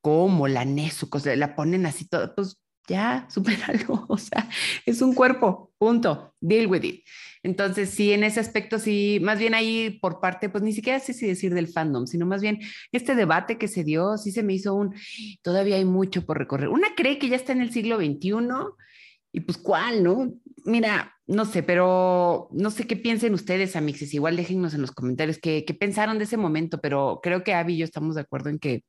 [0.00, 0.66] cómo la
[1.18, 2.58] sea, la ponen así todo, pues
[2.88, 3.28] ya,
[3.68, 4.48] algo, o sea,
[4.86, 7.04] es un cuerpo, punto, deal with it.
[7.42, 11.12] Entonces, sí, en ese aspecto, sí, más bien ahí por parte, pues ni siquiera sé
[11.12, 12.58] si decir del fandom, sino más bien
[12.90, 14.94] este debate que se dio, sí se me hizo un,
[15.42, 16.68] todavía hay mucho por recorrer.
[16.68, 18.32] Una cree que ya está en el siglo XXI
[19.32, 20.32] y pues cuál, ¿no?
[20.64, 25.38] Mira, no sé, pero no sé qué piensen ustedes, amixes, igual déjennos en los comentarios
[25.38, 28.48] qué, qué pensaron de ese momento, pero creo que Abby y yo estamos de acuerdo
[28.48, 28.84] en que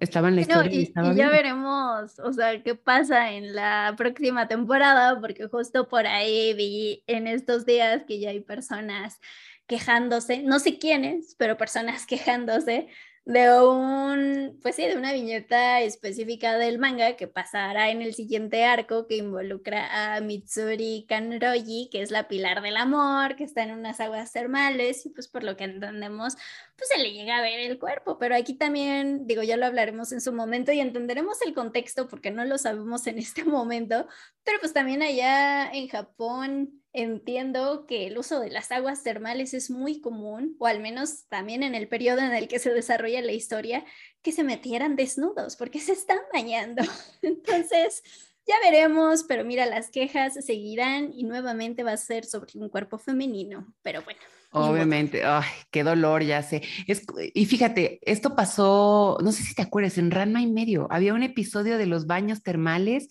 [0.00, 0.80] estaba en la historia.
[0.80, 6.54] y, ya veremos, o sea, qué pasa en la próxima temporada, porque justo por ahí
[6.54, 9.20] vi en estos días que ya hay personas
[9.68, 12.88] quejándose, no sé quiénes, pero personas quejándose
[13.28, 18.64] de un, pues sí, de una viñeta específica del manga que pasará en el siguiente
[18.64, 23.72] arco que involucra a Mitsuri Kanroji, que es la pilar del amor, que está en
[23.72, 26.36] unas aguas termales y pues por lo que entendemos,
[26.74, 30.10] pues se le llega a ver el cuerpo, pero aquí también, digo, ya lo hablaremos
[30.12, 34.06] en su momento y entenderemos el contexto porque no lo sabemos en este momento,
[34.42, 39.70] pero pues también allá en Japón entiendo que el uso de las aguas termales es
[39.70, 43.32] muy común, o al menos también en el periodo en el que se desarrolla la
[43.32, 43.84] historia,
[44.22, 46.82] que se metieran desnudos porque se están bañando.
[47.22, 48.02] Entonces,
[48.46, 52.98] ya veremos, pero mira, las quejas seguirán y nuevamente va a ser sobre un cuerpo
[52.98, 54.20] femenino, pero bueno.
[54.50, 56.62] Obviamente, ay, qué dolor, ya sé.
[56.86, 61.12] Es, y fíjate, esto pasó, no sé si te acuerdas, en Ranma y medio, había
[61.12, 63.08] un episodio de los baños termales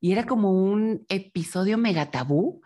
[0.00, 2.62] y era como un episodio mega tabú.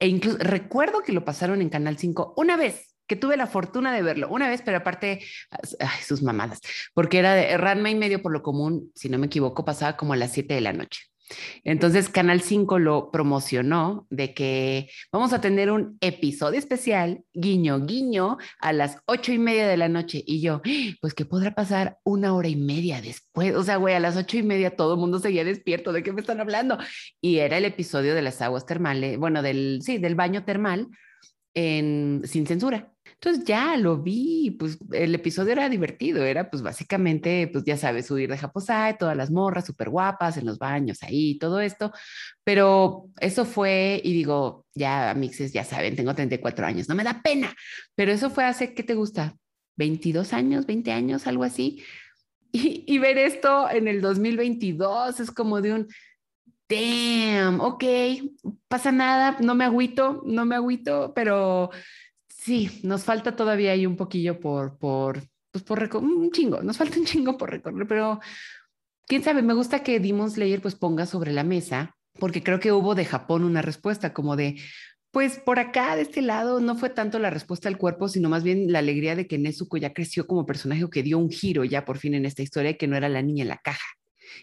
[0.00, 3.92] E incluso recuerdo que lo pasaron en Canal 5 una vez, que tuve la fortuna
[3.92, 5.20] de verlo una vez, pero aparte,
[6.06, 6.60] sus mamadas,
[6.94, 10.14] porque era de Ranma y medio por lo común, si no me equivoco, pasaba como
[10.14, 11.09] a las 7 de la noche.
[11.64, 18.38] Entonces Canal 5 lo promocionó de que vamos a tener un episodio especial, guiño, guiño,
[18.60, 20.22] a las ocho y media de la noche.
[20.26, 20.62] Y yo,
[21.00, 23.54] pues, ¿qué podrá pasar una hora y media después?
[23.54, 25.92] O sea, güey, a las ocho y media todo el mundo seguía despierto.
[25.92, 26.78] ¿De qué me están hablando?
[27.20, 30.88] Y era el episodio de las aguas termales, bueno, del, sí, del baño termal
[31.54, 32.92] en, sin censura.
[33.22, 38.10] Entonces ya lo vi, pues el episodio era divertido, era pues básicamente, pues ya sabes,
[38.10, 41.92] huir de Japosai, todas las morras súper guapas en los baños ahí, todo esto,
[42.44, 47.20] pero eso fue, y digo, ya mixes, ya saben, tengo 34 años, no me da
[47.22, 47.54] pena,
[47.94, 49.36] pero eso fue hace, ¿qué te gusta?
[49.76, 51.84] 22 años, 20 años, algo así.
[52.52, 55.88] Y, y ver esto en el 2022 es como de un,
[56.70, 57.84] damn, ok,
[58.66, 61.70] pasa nada, no me agüito, no me agüito, pero
[62.40, 66.98] sí, nos falta todavía ahí un poquillo por, por, pues por un chingo, nos falta
[66.98, 68.20] un chingo por recorrer, pero
[69.06, 72.72] quién sabe, me gusta que Demon Slayer pues ponga sobre la mesa, porque creo que
[72.72, 74.56] hubo de Japón una respuesta como de,
[75.10, 78.42] pues por acá, de este lado, no fue tanto la respuesta al cuerpo, sino más
[78.42, 81.64] bien la alegría de que Nezuko ya creció como personaje o que dio un giro
[81.64, 83.86] ya por fin en esta historia, que no era la niña en la caja.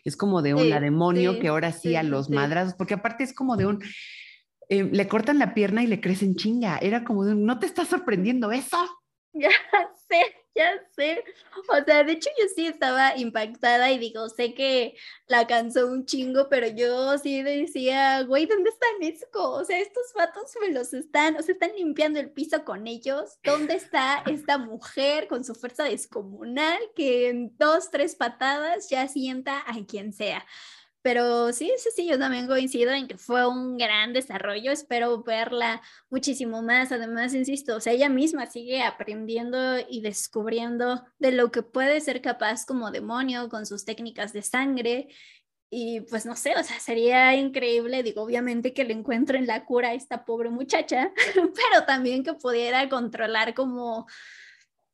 [0.04, 3.56] Es como de un demonio que ahora sí, a los madras, porque aparte es como
[3.58, 3.80] de un,
[4.70, 6.78] eh, le cortan la pierna y le crecen chinga.
[6.78, 8.78] Era como ¿no te está sorprendiendo eso?
[9.40, 9.52] Ya
[10.10, 11.24] sé, ya sé.
[11.70, 14.96] O sea, de hecho yo sí estaba impactada y digo, sé que
[15.28, 19.52] la cansó un chingo, pero yo sí decía, güey, ¿dónde está Nesco?
[19.52, 23.38] O sea, estos vatos me los están, o sea, están limpiando el piso con ellos.
[23.44, 29.64] ¿Dónde está esta mujer con su fuerza descomunal que en dos, tres patadas ya sienta
[29.68, 30.44] a quien sea?
[31.08, 34.74] Pero sí, sí, sí, yo también coincido en que fue un gran desarrollo.
[34.74, 36.92] Espero verla muchísimo más.
[36.92, 39.58] Además, insisto, o sea, ella misma sigue aprendiendo
[39.90, 45.08] y descubriendo de lo que puede ser capaz como demonio con sus técnicas de sangre.
[45.70, 49.92] Y pues no sé, o sea, sería increíble, digo, obviamente que le encuentren la cura
[49.92, 54.08] a esta pobre muchacha, pero también que pudiera controlar como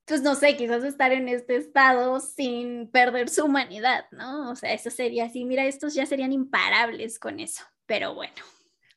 [0.06, 4.52] pues no sé, quizás estar en este estado sin perder su humanidad, ¿no?
[4.52, 8.34] O sea, eso sería así, mira, estos ya serían imparables con eso, pero bueno.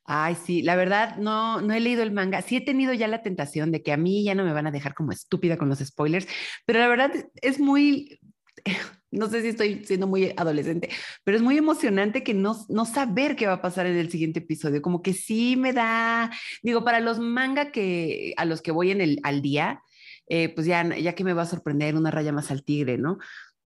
[0.09, 2.41] Ay, sí, la verdad no, no he leído el manga.
[2.41, 4.71] Sí he tenido ya la tentación de que a mí ya no me van a
[4.71, 6.27] dejar como estúpida con los spoilers,
[6.65, 8.19] pero la verdad es muy,
[9.11, 10.89] no sé si estoy siendo muy adolescente,
[11.23, 14.39] pero es muy emocionante que no, no saber qué va a pasar en el siguiente
[14.39, 14.81] episodio.
[14.81, 16.31] Como que sí me da,
[16.63, 19.83] digo, para los manga que a los que voy en el al día,
[20.27, 23.17] eh, pues ya, ya que me va a sorprender una raya más al tigre, ¿no?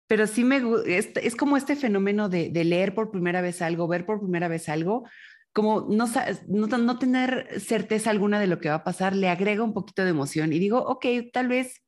[0.07, 4.07] Pero sí me es, es como este fenómeno de, leer por primera vez algo, ver
[4.07, 5.07] por primera vez algo,
[5.53, 6.07] como no,
[6.49, 10.11] no, tener certeza alguna de lo que va a pasar, le agrega un poquito de
[10.11, 11.83] emoción y digo, ok, tal vez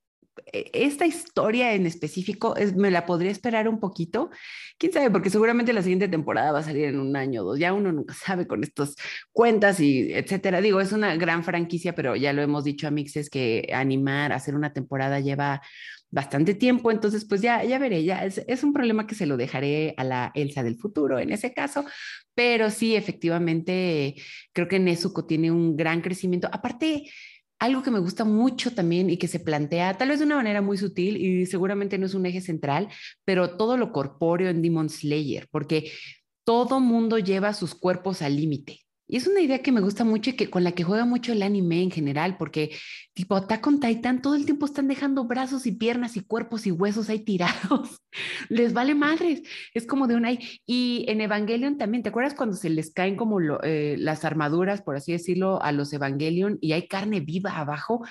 [0.53, 4.31] esta historia en específico es, me la podría esperar un poquito.
[4.79, 7.59] Quién sabe, porque seguramente la siguiente temporada va a salir en un año o dos.
[7.59, 8.95] Ya uno nunca sabe con estas
[9.33, 10.61] cuentas y etcétera.
[10.61, 14.55] Digo, es una gran franquicia, pero ya lo hemos dicho a Mixes que animar, hacer
[14.55, 15.63] una temporada lleva
[16.13, 19.37] bastante tiempo, entonces pues ya, ya veré, ya es, es, un problema que se lo
[19.37, 21.85] dejaré a la Elsa del futuro en ese caso,
[22.35, 24.15] pero sí, efectivamente,
[24.53, 26.49] creo que Nezuko tiene un gran crecimiento.
[26.51, 27.05] Aparte,
[27.61, 30.63] algo que me gusta mucho también y que se plantea tal vez de una manera
[30.63, 32.89] muy sutil y seguramente no es un eje central,
[33.25, 35.93] pero todo lo corpóreo en Demon Slayer, porque
[36.45, 38.81] todo mundo lleva sus cuerpos al límite.
[39.11, 41.33] Y es una idea que me gusta mucho y que con la que juega mucho
[41.33, 42.77] el anime en general, porque
[43.13, 46.71] tipo Attack on Titan todo el tiempo están dejando brazos y piernas y cuerpos y
[46.71, 48.01] huesos ahí tirados.
[48.49, 49.43] les vale madres.
[49.75, 50.39] Es como de un ahí.
[50.65, 54.95] Y en Evangelion también, ¿te acuerdas cuando se les caen como eh, las armaduras, por
[54.95, 58.03] así decirlo, a los Evangelion y hay carne viva abajo?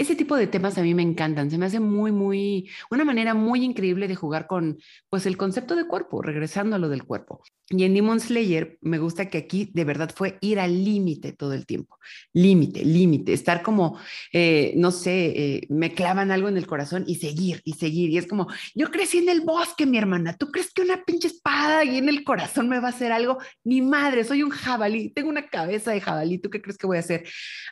[0.00, 3.34] ese tipo de temas a mí me encantan, se me hace muy, muy, una manera
[3.34, 4.78] muy increíble de jugar con,
[5.10, 7.42] pues, el concepto de cuerpo, regresando a lo del cuerpo.
[7.72, 11.52] Y en Demon Slayer me gusta que aquí de verdad fue ir al límite todo
[11.52, 12.00] el tiempo,
[12.32, 13.96] límite, límite, estar como,
[14.32, 18.10] eh, no sé, eh, me clavan algo en el corazón y seguir, y seguir.
[18.10, 21.28] Y es como, yo crecí en el bosque, mi hermana, ¿tú crees que una pinche
[21.28, 23.38] espada y en el corazón me va a hacer algo?
[23.62, 26.96] Ni madre, soy un jabalí, tengo una cabeza de jabalí, ¿tú qué crees que voy
[26.96, 27.22] a hacer?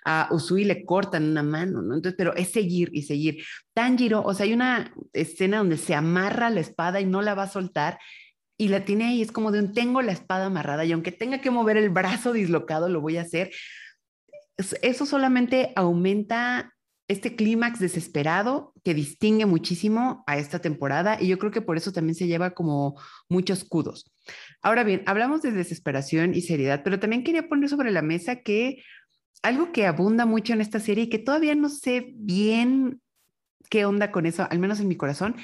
[0.04, 1.96] A Usui le cortan una mano, ¿no?
[1.96, 3.42] Entonces, pero es seguir y seguir.
[3.74, 7.44] Tanjiro, o sea, hay una escena donde se amarra la espada y no la va
[7.44, 7.98] a soltar.
[8.58, 11.40] Y la tiene ahí, es como de un tengo la espada amarrada y aunque tenga
[11.40, 13.50] que mover el brazo dislocado, lo voy a hacer.
[14.82, 16.74] Eso solamente aumenta
[17.06, 21.92] este clímax desesperado que distingue muchísimo a esta temporada y yo creo que por eso
[21.92, 24.12] también se lleva como muchos cudos.
[24.60, 28.82] Ahora bien, hablamos de desesperación y seriedad, pero también quería poner sobre la mesa que
[29.42, 33.00] algo que abunda mucho en esta serie y que todavía no sé bien
[33.70, 35.36] qué onda con eso, al menos en mi corazón,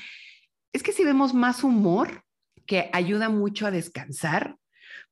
[0.73, 2.24] es que si vemos más humor
[2.67, 4.57] que ayuda mucho a descansar,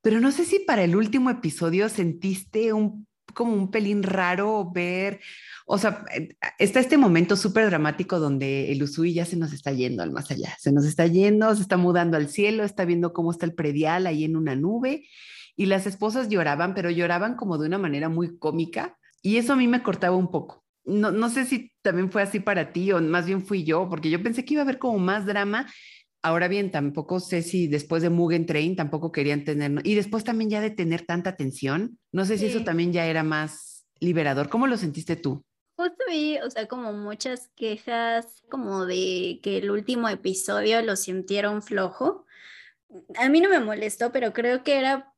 [0.01, 5.21] pero no sé si para el último episodio sentiste un como un pelín raro ver,
[5.67, 9.73] o sea, eh, está este momento súper dramático donde el Usui ya se nos está
[9.73, 13.13] yendo al más allá, se nos está yendo, se está mudando al cielo, está viendo
[13.13, 15.07] cómo está el predial ahí en una nube
[15.57, 19.57] y las esposas lloraban, pero lloraban como de una manera muy cómica y eso a
[19.57, 20.65] mí me cortaba un poco.
[20.85, 24.11] No, no sé si también fue así para ti o más bien fui yo, porque
[24.11, 25.67] yo pensé que iba a haber como más drama
[26.25, 30.51] Ahora bien, tampoco sé si después de Mugen Train tampoco querían tener, y después también
[30.51, 34.49] ya de tener tanta tensión, no sé si eso también ya era más liberador.
[34.49, 35.45] ¿Cómo lo sentiste tú?
[35.77, 41.61] Justo vi, o sea, como muchas quejas como de que el último episodio lo sintieron
[41.61, 42.25] flojo.
[43.17, 45.12] A mí no me molestó, pero creo que era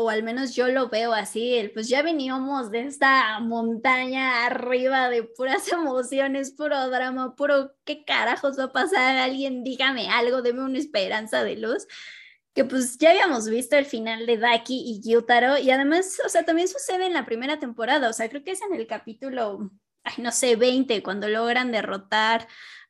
[0.00, 5.10] o al menos yo lo veo así, el, pues ya veníamos de esta montaña arriba
[5.10, 10.62] de puras emociones, puro drama, puro qué carajos va a pasar, alguien dígame algo, deme
[10.62, 11.88] una esperanza de luz,
[12.54, 16.44] que pues ya habíamos visto el final de Daki y Gyutaro y además, o sea,
[16.44, 19.72] también sucede en la primera temporada, o sea, creo que es en el capítulo,
[20.04, 22.46] ay, no sé, 20, cuando logran derrotar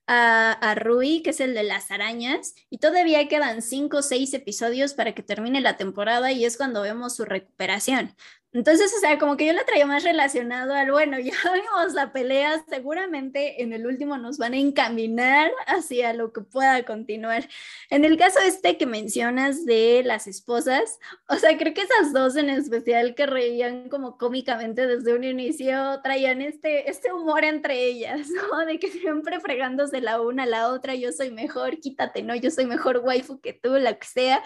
[0.09, 4.95] a, Rui, que es el de las arañas, y todavía quedan cinco o seis episodios
[4.95, 8.15] para que termine la temporada y es cuando vemos su recuperación.
[8.55, 12.13] Entonces, o sea, como que yo la traía más relacionado al, bueno, ya vimos la
[12.13, 17.47] pelea, seguramente en el último nos van a encaminar hacia lo que pueda continuar.
[17.91, 22.37] En el caso este que mencionas de las esposas, o sea, creo que esas dos
[22.37, 28.29] en especial que reían como cómicamente desde un inicio, traían este, este humor entre ellas,
[28.51, 28.65] ¿no?
[28.65, 32.35] De que siempre fregándose la una a la otra, yo soy mejor, quítate, ¿no?
[32.35, 34.43] Yo soy mejor waifu que tú, la que sea.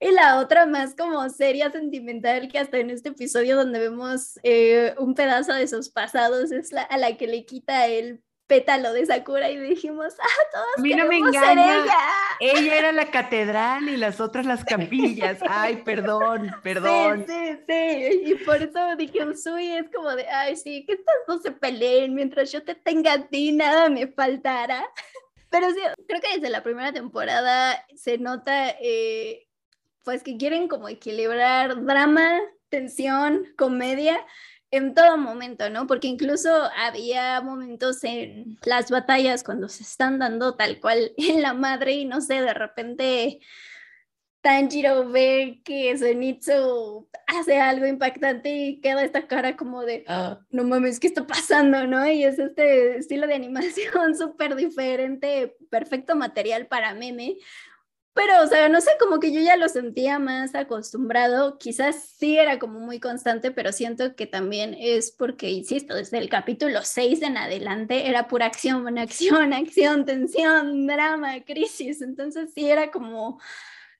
[0.00, 4.94] Y la otra más como seria, sentimental, que hasta en este episodio donde vemos eh,
[4.98, 9.06] un pedazo de sus pasados es la, a la que le quita el pétalo de
[9.06, 11.82] Sakura y dijimos, ah, todos Mira, me engaña.
[11.82, 11.98] ella.
[12.40, 15.38] Ella era la catedral y las otras las campillas.
[15.48, 17.26] Ay, perdón, perdón.
[17.28, 18.22] Sí, sí, sí.
[18.24, 22.12] Y por eso dije, Usui es como de, ay, sí, que estas dos se peleen
[22.14, 24.84] mientras yo te tenga a ti, nada me faltará.
[25.50, 29.46] Pero sí, creo que desde la primera temporada se nota eh,
[30.04, 34.24] pues que quieren como equilibrar drama, tensión, comedia
[34.70, 35.86] en todo momento, ¿no?
[35.86, 41.54] Porque incluso había momentos en las batallas cuando se están dando tal cual en la
[41.54, 43.40] madre y no sé, de repente
[44.42, 50.64] Tanjiro ve que Zenitsu hace algo impactante y queda esta cara como de, ah, no
[50.64, 51.86] mames, ¿qué está pasando?
[51.86, 52.08] ¿no?
[52.10, 57.36] Y es este estilo de animación súper diferente, perfecto material para meme,
[58.20, 62.36] pero, o sea, no sé, como que yo ya lo sentía más acostumbrado, quizás sí
[62.36, 67.22] era como muy constante, pero siento que también es porque, insisto, desde el capítulo 6
[67.22, 73.40] en adelante era pura acción, acción, acción, tensión, drama, crisis, entonces sí era como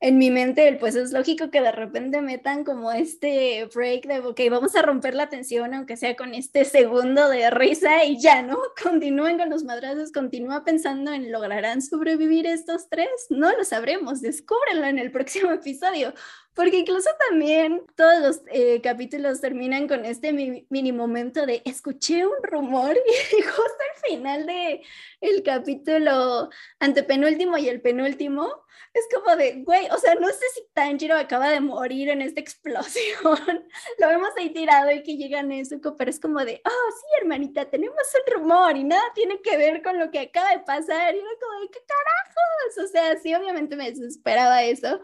[0.02, 4.40] en mi mente, pues es lógico que de repente metan como este break de, ok,
[4.50, 8.58] vamos a romper la tensión, aunque sea con este segundo de risa y ya, ¿no?
[8.82, 13.08] Continúen con los madrazos, continúa pensando en lograrán sobrevivir estos tres.
[13.28, 16.14] No lo sabremos, descúbrenlo en el próximo episodio,
[16.54, 22.42] porque incluso también todos los eh, capítulos terminan con este mini momento de escuché un
[22.42, 22.96] rumor
[23.38, 23.62] y justo
[23.94, 24.82] al final de
[25.20, 26.48] el capítulo
[26.78, 31.48] antepenúltimo y el penúltimo es como de, güey, o sea, no sé si Tanjiro acaba
[31.50, 33.14] de morir en esta explosión.
[33.98, 37.70] Lo vemos ahí tirado y que llega Nezuko, pero es como de, oh, sí, hermanita,
[37.70, 41.14] tenemos un rumor y nada tiene que ver con lo que acaba de pasar.
[41.14, 42.78] Y era como de, ¿qué carajos?
[42.84, 45.00] O sea, sí, obviamente me desesperaba eso,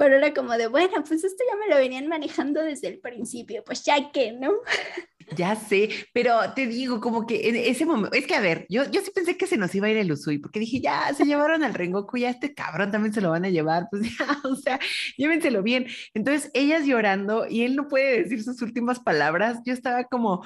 [0.00, 3.62] pero era como de, bueno, pues esto ya me lo venían manejando desde el principio,
[3.66, 4.50] pues ya que, ¿no?
[5.36, 8.90] Ya sé, pero te digo, como que en ese momento, es que a ver, yo,
[8.90, 11.26] yo sí pensé que se nos iba a ir el Usui, porque dije, ya, se
[11.26, 14.56] llevaron al Rengoku, ya este cabrón también se lo van a llevar, pues ya, o
[14.56, 14.80] sea,
[15.18, 15.86] llévenselo bien.
[16.14, 20.42] Entonces, ellas llorando y él no puede decir sus últimas palabras, yo estaba como,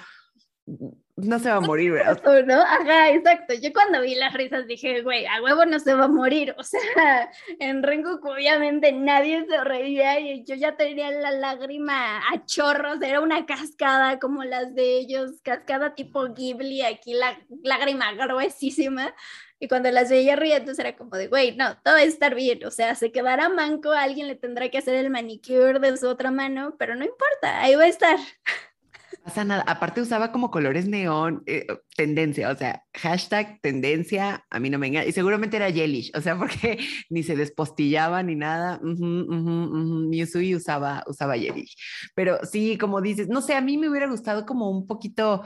[1.17, 2.45] no se va a morir, ¿verdad?
[2.45, 2.61] ¿no?
[2.61, 3.55] Ajá, exacto.
[3.55, 6.55] Yo cuando vi las risas dije, güey, a huevo no se va a morir.
[6.59, 12.45] O sea, en Rengoku obviamente nadie se reía y yo ya tenía la lágrima a
[12.45, 19.15] chorros, era una cascada como las de ellos, cascada tipo Ghibli, aquí la lágrima gruesísima.
[19.61, 22.65] Y cuando las veía riendo, era como de, güey, no, todo va a estar bien.
[22.67, 26.33] O sea, se quedará manco, alguien le tendrá que hacer el manicure de su otra
[26.33, 28.19] mano, pero no importa, ahí va a estar
[29.25, 29.63] pasa nada.
[29.67, 31.67] Aparte usaba como colores neón, eh,
[31.97, 35.07] tendencia, o sea, hashtag tendencia, a mí no me engaña.
[35.07, 38.81] Y seguramente era Yelish, o sea, porque ni se despostillaba ni nada.
[38.83, 40.11] Uh
[40.55, 41.75] usaba, usaba Yelish.
[42.15, 45.43] Pero sí, como dices, no sé, a mí me hubiera gustado como un poquito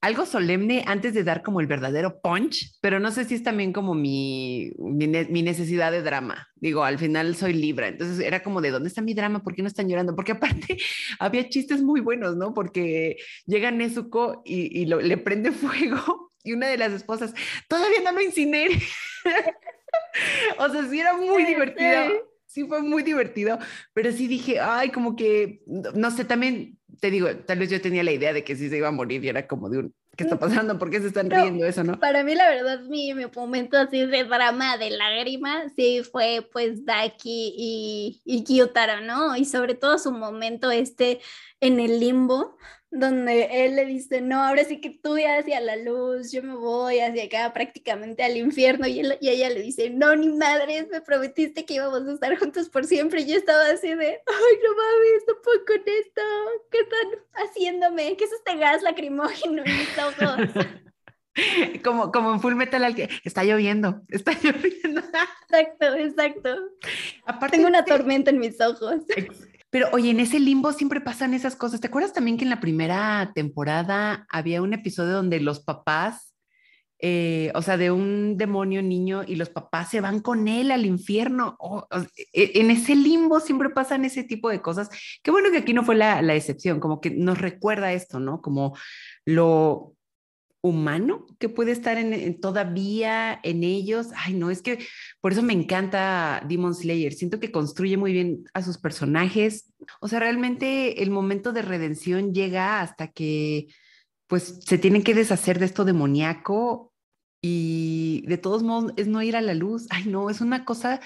[0.00, 3.72] algo solemne antes de dar como el verdadero punch, pero no sé si es también
[3.72, 6.48] como mi, mi, necesidad de drama.
[6.56, 9.62] Digo, al final soy Libra, entonces era como de dónde está mi drama, por qué
[9.62, 10.32] no están llorando, porque
[10.68, 10.78] aparte
[11.18, 12.54] había chistes muy buenos, ¿no?
[12.54, 17.34] Porque llega Nezuko y, y le prende fuego y una de las esposas,
[17.68, 18.80] todavía no lo incinere.
[20.58, 22.28] o sea, sí era muy divertido.
[22.46, 23.58] Sí, fue muy divertido,
[23.92, 28.02] pero sí dije, ay, como que, no sé, también te digo, tal vez yo tenía
[28.02, 30.24] la idea de que sí se iba a morir y era como de un, ¿qué
[30.24, 30.78] está pasando?
[30.78, 31.98] ¿Por qué se están riendo eso, no?
[32.00, 36.84] Para mí, la verdad, mi, mi momento así de drama, de lágrima, sí fue pues
[36.84, 39.36] Daki y, y Kyutaro, ¿no?
[39.36, 41.20] Y sobre todo su momento este
[41.60, 42.56] en el limbo,
[42.90, 46.54] donde él le dice, no, ahora sí que tú ya hacia la luz, yo me
[46.54, 50.88] voy hacia acá prácticamente al infierno, y, él, y ella le dice, no, ni madres,
[50.90, 54.58] me prometiste que íbamos a estar juntos por siempre, y yo estaba así de, ay,
[54.64, 56.22] no mames, no puedo con esto,
[56.70, 58.16] ¿qué están haciéndome?
[58.16, 60.64] ¿Qué es este gas lacrimógeno en mis ojos?
[61.84, 65.00] Como, como en Full Metal al que está lloviendo, está lloviendo.
[65.48, 66.56] Exacto, exacto.
[67.24, 69.02] Aparte, Tengo una tormenta en mis ojos.
[69.70, 71.80] Pero oye, en ese limbo siempre pasan esas cosas.
[71.80, 76.34] ¿Te acuerdas también que en la primera temporada había un episodio donde los papás,
[77.00, 80.86] eh, o sea, de un demonio niño y los papás se van con él al
[80.86, 81.58] infierno?
[82.32, 84.88] E, en ese limbo siempre pasan ese tipo de cosas.
[85.22, 88.40] Qué bueno que aquí no fue la, la excepción, como que nos recuerda esto, ¿no?
[88.40, 88.74] Como
[89.26, 89.97] lo
[90.60, 94.08] humano que puede estar en, todavía en ellos.
[94.16, 94.78] Ay, no, es que
[95.20, 97.12] por eso me encanta Demon Slayer.
[97.12, 99.72] Siento que construye muy bien a sus personajes.
[100.00, 103.68] O sea, realmente el momento de redención llega hasta que
[104.26, 106.92] pues se tienen que deshacer de esto demoníaco
[107.40, 109.86] y de todos modos es no ir a la luz.
[109.90, 111.00] Ay, no, es una cosa,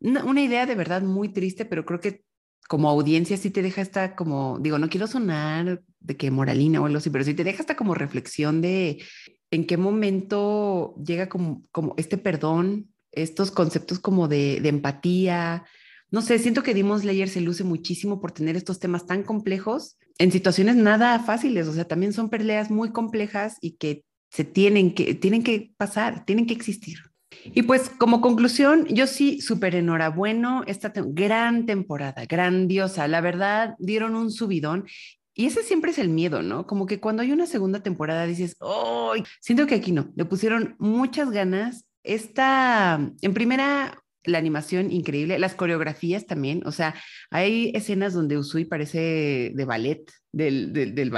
[0.00, 2.24] una, una idea de verdad muy triste, pero creo que
[2.70, 6.86] como audiencia sí te deja esta como, digo, no quiero sonar de que moralina o
[6.86, 9.02] algo así, pero sí te deja esta como reflexión de
[9.50, 15.64] en qué momento llega como, como este perdón, estos conceptos como de, de empatía.
[16.12, 19.98] No sé, siento que Dimos Layer se luce muchísimo por tener estos temas tan complejos
[20.18, 24.94] en situaciones nada fáciles, o sea, también son peleas muy complejas y que se tienen
[24.94, 26.98] que, tienen que pasar, tienen que existir.
[27.44, 34.14] Y pues como conclusión, yo sí, súper enhorabuena, esta gran temporada, grandiosa, la verdad, dieron
[34.16, 34.86] un subidón.
[35.34, 36.66] Y ese siempre es el miedo, ¿no?
[36.66, 39.14] Como que cuando hay una segunda temporada dices, ¡oh!
[39.40, 41.86] Siento que aquí no, le pusieron muchas ganas.
[42.02, 46.94] Esta, en primera, la animación increíble, las coreografías también, o sea,
[47.30, 50.02] hay escenas donde Usui parece de ballet,
[50.32, 51.12] del, del, del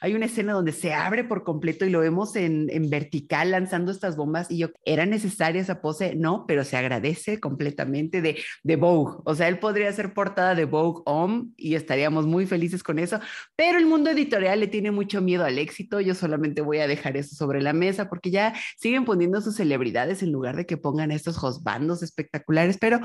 [0.00, 3.90] Hay una escena donde se abre por completo y lo vemos en, en, vertical lanzando
[3.90, 6.14] estas bombas y yo, ¿era necesaria esa pose?
[6.14, 9.20] No, pero se agradece completamente de, de Vogue.
[9.24, 13.20] O sea, él podría ser portada de Vogue Home y estaríamos muy felices con eso,
[13.56, 16.00] pero el mundo editorial le tiene mucho miedo al éxito.
[16.00, 20.22] Yo solamente voy a dejar eso sobre la mesa porque ya siguen poniendo sus celebridades
[20.22, 23.00] en lugar de que pongan estos bandos espectaculares, pero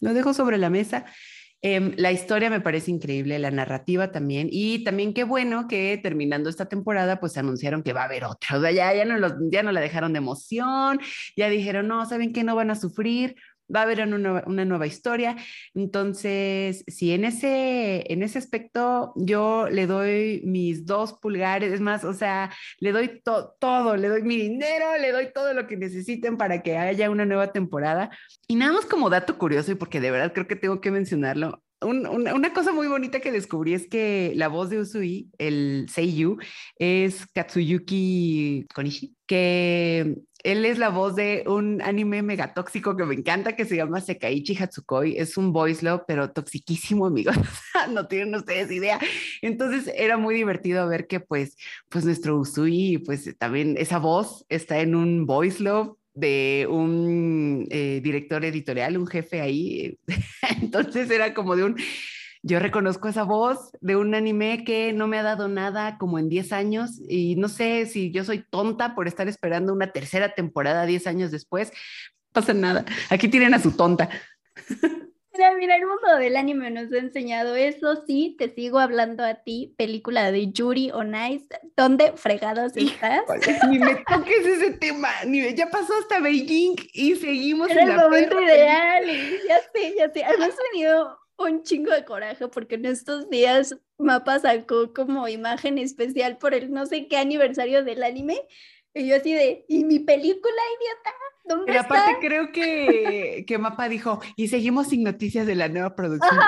[0.00, 1.04] lo dejo sobre la mesa.
[1.66, 6.50] Em, la historia me parece increíble, la narrativa también, y también qué bueno que terminando
[6.50, 8.58] esta temporada, pues anunciaron que va a haber otra.
[8.58, 9.16] O sea, ya, ya, no,
[9.50, 11.00] ya no la dejaron de emoción,
[11.38, 12.44] ya dijeron, no, ¿saben qué?
[12.44, 13.36] No van a sufrir,
[13.74, 15.36] va a haber una, nueva historia.
[15.74, 22.04] Entonces, si en ese, en ese aspecto yo le doy mis dos pulgares, es más,
[22.04, 26.36] o sea, le doy todo, le doy mi dinero, le doy todo lo que necesiten
[26.36, 28.10] para que haya una nueva temporada.
[28.48, 31.62] Y nada más como dato curioso, y porque de verdad creo que tengo que mencionarlo,
[31.84, 36.38] una, cosa muy bonita que descubrí es que la voz de Usui, el Seiyu,
[36.78, 43.56] es Katsuyuki Konishi, que él es la voz de un anime megatóxico que me encanta
[43.56, 45.16] que se llama Sekaichi Hatsukoi.
[45.16, 47.34] Es un voice love, pero toxiquísimo, amigos.
[47.90, 48.98] no tienen ustedes idea.
[49.40, 51.56] Entonces era muy divertido ver que pues,
[51.88, 58.00] pues nuestro Usui, pues también esa voz está en un voice love de un eh,
[58.02, 59.98] director editorial, un jefe ahí.
[60.62, 61.76] Entonces era como de un,
[62.42, 66.28] Yo reconozco esa voz de un anime que no me ha dado nada como en
[66.28, 70.86] 10 años y no sé si yo soy tonta por estar esperando una tercera temporada
[70.86, 71.72] 10 años después.
[72.32, 72.84] Pasa nada.
[73.10, 74.08] Aquí tienen a su tonta.
[75.36, 78.04] Mira, mira, el mundo del anime nos ha enseñado eso.
[78.06, 81.48] Sí, te sigo hablando a ti, película de Yuri on Ice.
[81.76, 83.22] ¿Dónde fregados estás?
[83.68, 85.10] Ni me toques ese tema.
[85.26, 89.04] Ni ya pasó hasta Beijing y seguimos Era el momento ideal.
[89.48, 90.22] Ya sé, ya sé.
[90.22, 95.78] Además, me dio un chingo de coraje porque en estos días Mapa sacó como imagen
[95.78, 98.40] especial por el no sé qué aniversario del anime.
[98.94, 101.10] Y yo así de, ¿y mi película, idiota?
[101.44, 105.94] ¿Dónde Pero aparte creo que, que Mapa dijo, y seguimos sin noticias de la nueva
[105.94, 106.40] producción.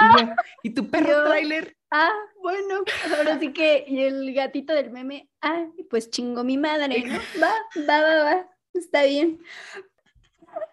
[0.63, 1.77] Y, tu perro trailer.
[1.91, 2.83] Ah, bueno,
[3.17, 7.19] ahora sí que, y el gatito del meme, ah, pues chingo mi madre, ¿no?
[7.43, 7.53] Va,
[7.87, 9.39] va, va, va, está bien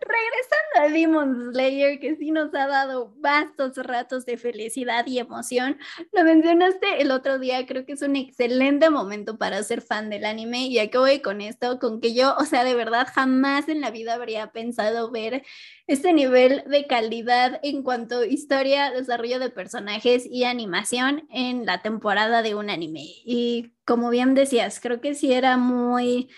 [0.02, 5.78] regresando a Demon Slayer, que sí nos ha dado vastos ratos de felicidad y emoción,
[6.12, 10.26] lo mencionaste el otro día, creo que es un excelente momento para ser fan del
[10.26, 10.68] anime.
[10.68, 13.92] Y aquí voy con esto, con que yo, o sea, de verdad jamás en la
[13.92, 15.44] vida habría pensado ver
[15.88, 21.82] este nivel de calidad en cuanto a historia, desarrollo de personajes y animación en la
[21.82, 23.06] temporada de un anime.
[23.26, 26.30] Y como bien decías, creo que sí era muy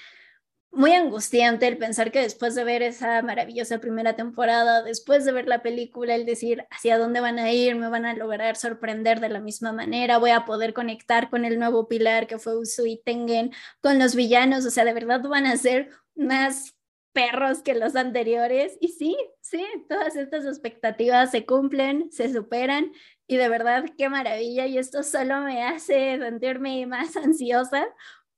[0.75, 5.47] muy angustiante el pensar que después de ver esa maravillosa primera temporada, después de ver
[5.47, 9.29] la película, el decir hacia dónde van a ir, me van a lograr sorprender de
[9.29, 13.51] la misma manera, voy a poder conectar con el nuevo pilar que fue Usui Tengen,
[13.81, 16.75] con los villanos, o sea, de verdad van a ser más
[17.13, 18.77] perros que los anteriores.
[18.81, 22.91] Y sí, sí, todas estas expectativas se cumplen, se superan
[23.27, 27.87] y de verdad qué maravilla y esto solo me hace sentirme más ansiosa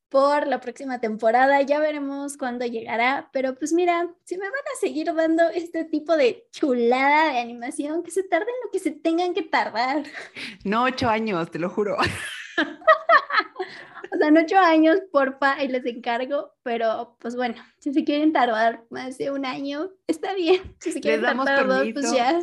[0.10, 1.62] por la próxima temporada.
[1.62, 6.16] Ya veremos cuándo llegará, pero pues mira, si me van a seguir dando este tipo
[6.16, 10.04] de chulada de animación, que se tarden lo que se tengan que tardar.
[10.64, 11.98] No ocho años, te lo juro.
[14.12, 18.34] o sea, no ocho años, porfa, y les encargo, pero pues bueno, si se quieren
[18.34, 20.76] tardar más de un año, está bien.
[20.80, 22.40] Si se quieren tardar dos, pues ya.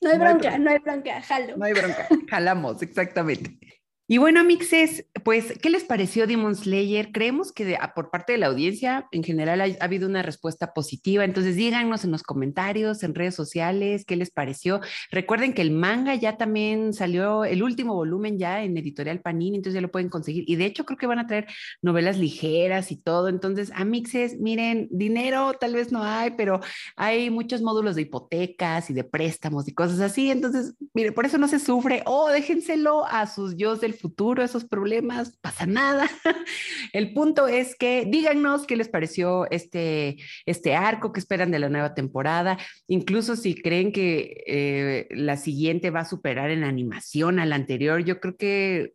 [0.00, 1.56] No hay bronca, no hay bronca, jalo.
[1.56, 3.79] No hay bronca, jalamos, exactamente.
[4.12, 7.12] Y bueno, mixes, pues, ¿qué les pareció Demon Slayer?
[7.12, 11.54] Creemos que por parte de la audiencia en general ha, habido una respuesta positiva, entonces
[11.54, 14.80] díganos en los comentarios, en redes sociales, qué les pareció.
[15.12, 19.74] Recuerden que el manga ya también salió, el último volumen ya en Editorial Panini, entonces
[19.74, 20.42] ya lo pueden conseguir.
[20.48, 21.46] Y de hecho creo que van a traer
[21.80, 23.28] novelas ligeras y todo.
[23.28, 26.58] Entonces, a mixes, miren, dinero tal vez no hay, pero
[26.96, 30.32] hay muchos módulos de hipotecas y de préstamos y cosas así.
[30.32, 32.02] Entonces, miren, por eso no se sufre.
[32.06, 36.08] O oh, déjenselo a sus yo del futuro esos problemas, pasa nada.
[36.92, 41.68] El punto es que díganos qué les pareció este, este arco, qué esperan de la
[41.68, 47.46] nueva temporada, incluso si creen que eh, la siguiente va a superar en animación a
[47.46, 48.94] la anterior, yo creo que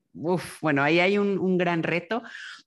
[0.61, 2.23] bueno, ahí hay un, gran reto,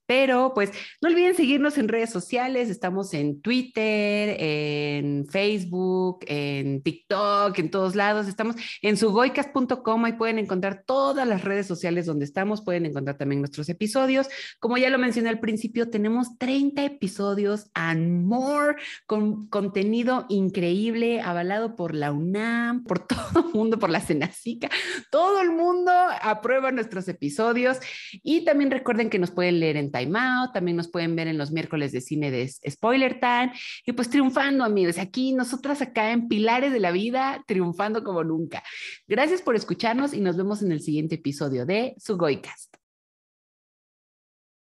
[0.09, 0.71] pero pues
[1.03, 7.95] no olviden seguirnos en redes sociales, estamos en Twitter, en Facebook, en TikTok, en todos
[7.95, 13.19] lados, estamos en sugoicas.com, ahí pueden encontrar todas las redes sociales donde estamos, pueden encontrar
[13.19, 14.27] también nuestros episodios.
[14.59, 21.75] Como ya lo mencioné al principio, tenemos 30 episodios and more con contenido increíble, avalado
[21.75, 24.71] por la UNAM, por todo el mundo, por la Cenacica,
[25.11, 25.91] todo el mundo
[26.23, 27.77] aprueba nuestros episodios
[28.23, 31.37] y también recuerden que nos pueden leer en Time Out, también nos pueden ver en
[31.37, 33.51] los miércoles de cine de Spoiler Time.
[33.85, 34.97] Y pues triunfando, amigos.
[34.97, 38.63] Aquí, nosotras acá en Pilares de la Vida, triunfando como nunca.
[39.07, 42.78] Gracias por escucharnos y nos vemos en el siguiente episodio de Sugoicast.